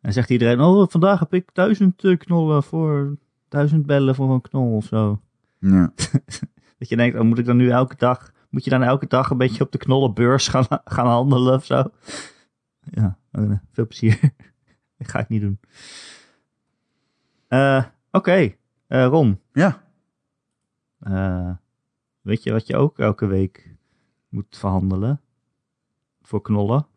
[0.02, 3.18] En zegt iedereen, oh, vandaag heb ik duizend eh, knollen voor...
[3.50, 5.22] Duizend bellen voor een knol of zo.
[5.60, 5.94] Ja.
[6.80, 9.30] Dat je denkt, oh, moet ik dan nu elke dag, moet je dan elke dag
[9.30, 11.84] een beetje op de knollenbeurs gaan, gaan handelen of zo?
[12.92, 14.20] Ja, oh, veel plezier.
[14.98, 15.60] dat ga ik niet doen.
[17.48, 18.56] Eh, Oké,
[18.88, 19.84] Eh, Ron, ja.
[21.00, 21.52] eh,
[22.22, 23.76] weet je wat je ook elke week
[24.30, 25.22] moet verhandelen?
[26.22, 26.88] Voor knollen?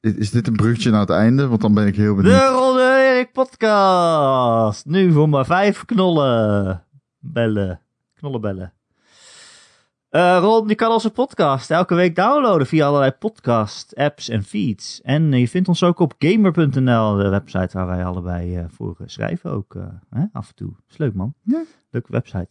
[0.00, 1.48] Is dit een bruggetje naar het einde?
[1.48, 2.34] Want dan ben ik heel benieuwd.
[2.34, 4.86] De Ron en Erik podcast!
[4.86, 6.84] Nu voor maar vijf knollen.
[7.18, 7.80] Bellen.
[8.14, 8.72] Knollen bellen.
[10.08, 15.00] Eh, Ron, je kan onze podcast elke week downloaden via allerlei podcast, apps en feeds.
[15.00, 19.50] En je vindt ons ook op gamer.nl, de website waar wij allebei eh, voor schrijven
[19.50, 20.72] ook eh, hè, af en toe.
[20.88, 21.34] Is leuk man.
[21.42, 21.62] Ja.
[21.90, 22.48] Leuke website.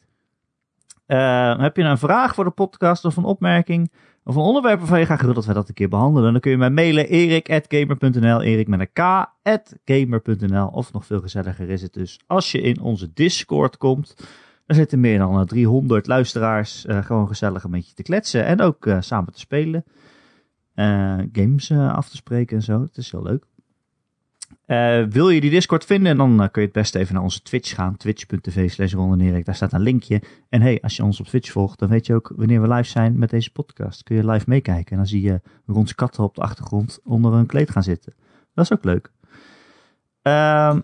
[1.62, 3.92] Heb je een vraag voor de podcast of een opmerking
[4.24, 6.52] of een onderwerp waarvan je graag wil dat wij dat een keer behandelen, dan kun
[6.52, 10.74] je mij mailen erik.gamer.nl, erik met een k.
[10.74, 14.16] Of nog veel gezelliger is het dus als je in onze Discord komt.
[14.66, 18.62] Er zitten meer dan eh, 300 luisteraars eh, gewoon gezellig een beetje te kletsen en
[18.62, 19.84] ook eh, samen te spelen.
[20.80, 22.82] Eh, games eh, af te spreken en zo.
[22.82, 23.46] Het is heel leuk.
[24.70, 27.42] Eh, wil je die Discord vinden, dan eh, kun je het best even naar onze
[27.42, 27.98] Twitch gaan.
[27.98, 28.94] Twitch.tv slash.
[29.44, 30.22] Daar staat een linkje.
[30.50, 32.90] En hey, als je ons op Twitch volgt, dan weet je ook wanneer we live
[32.90, 34.04] zijn met deze podcast.
[34.04, 34.92] Kun je live meekijken.
[34.92, 38.14] En dan zie je Rons katten op de achtergrond onder een kleed gaan zitten.
[38.54, 39.12] Dat is ook leuk.
[40.22, 40.80] Ehm,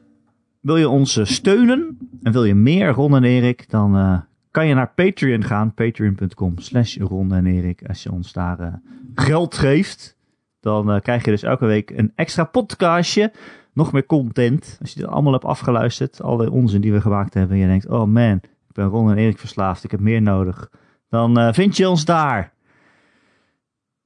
[0.61, 4.91] wil je ons eh, steunen en wil je meer Ron Erik, dan kan je naar
[4.95, 5.73] Patreon gaan.
[5.73, 7.87] Patreon.com slash Ron en Erik.
[7.87, 8.81] Als je ons daar
[9.15, 10.17] geld geeft,
[10.59, 13.31] dan krijg je dus elke week een extra podcastje.
[13.75, 14.77] Nog meer content.
[14.81, 17.55] Als je dit allemaal hebt afgeluisterd, alle onzin die we gemaakt hebben.
[17.55, 19.83] En je denkt, oh man, ik ben Ron en Erik verslaafd.
[19.83, 20.71] Ik heb meer nodig.
[21.09, 22.53] Dan eh, vind je ons daar.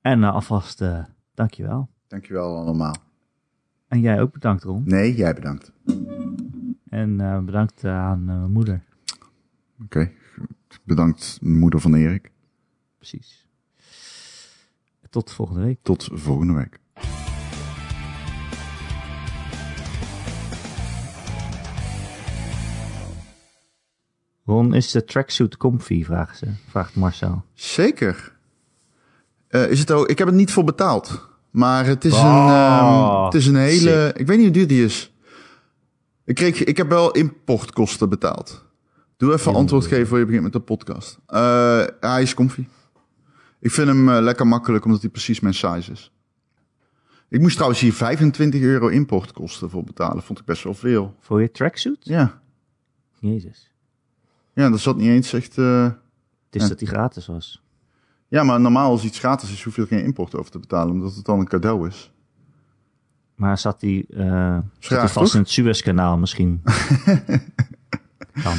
[0.01, 1.03] En eh, alvast, eh
[1.33, 1.89] dankjewel.
[2.07, 2.95] Dankjewel allemaal.
[3.87, 4.83] En jij ook bedankt Ron.
[4.85, 5.71] Nee, jij bedankt.
[6.89, 8.83] En bedankt aan mijn moeder.
[9.83, 10.11] Oké.
[10.83, 12.31] Bedankt moeder van Erik.
[12.97, 13.47] Precies.
[15.09, 15.79] Tot volgende week.
[15.81, 16.79] Tot volgende week.
[24.49, 26.03] Ron, is de tracksuit comfy?
[26.03, 26.45] Vraagt ze.
[26.67, 27.43] Vraagt Marcel.
[27.53, 28.35] Zeker.
[29.47, 31.27] Eh, is het ook, ik heb het niet voor betaald.
[31.49, 34.13] Maar het is, Oh, een, ehm, het is een hele...
[34.15, 35.13] Ik weet niet hoe duur die is.
[36.25, 38.65] Ik, kreeg, ik heb wel importkosten betaald.
[39.17, 41.19] Doe even antwoord geven voor je begint met de podcast.
[41.25, 42.67] Eh, hij is comfy.
[43.59, 46.11] Ik vind hem eh, lekker makkelijk omdat hij precies mijn size is.
[47.27, 50.23] Ik moest trouwens hier 25 euro importkosten voor betalen.
[50.23, 51.15] Vond ik best wel veel.
[51.19, 51.97] Voor je tracksuit?
[51.99, 52.41] Ja.
[53.19, 53.68] Jezus.
[54.59, 55.57] Ja, dat zat niet eens echt...
[55.57, 56.67] eh, Het is Ja.
[56.67, 57.63] dat die gratis was.
[58.27, 60.93] Ja, maar normaal als iets gratis is, hoef je er geen import over te betalen,
[60.93, 62.11] omdat het dan een cadeau is.
[63.35, 65.33] Maar zat die, eh, zat die vast toch?
[65.33, 66.61] in het Suezkanaal misschien?
[68.43, 68.57] kan.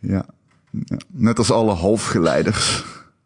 [0.00, 0.24] Ja.
[0.70, 0.98] ja.
[1.08, 2.84] Net als alle halfgeleiders.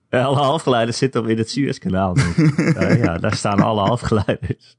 [0.09, 2.17] Eh, Alle halfgeleiders zitten in het Suezkanaal.
[2.57, 4.77] Eh, ja, daar staan alle halfgeleiders.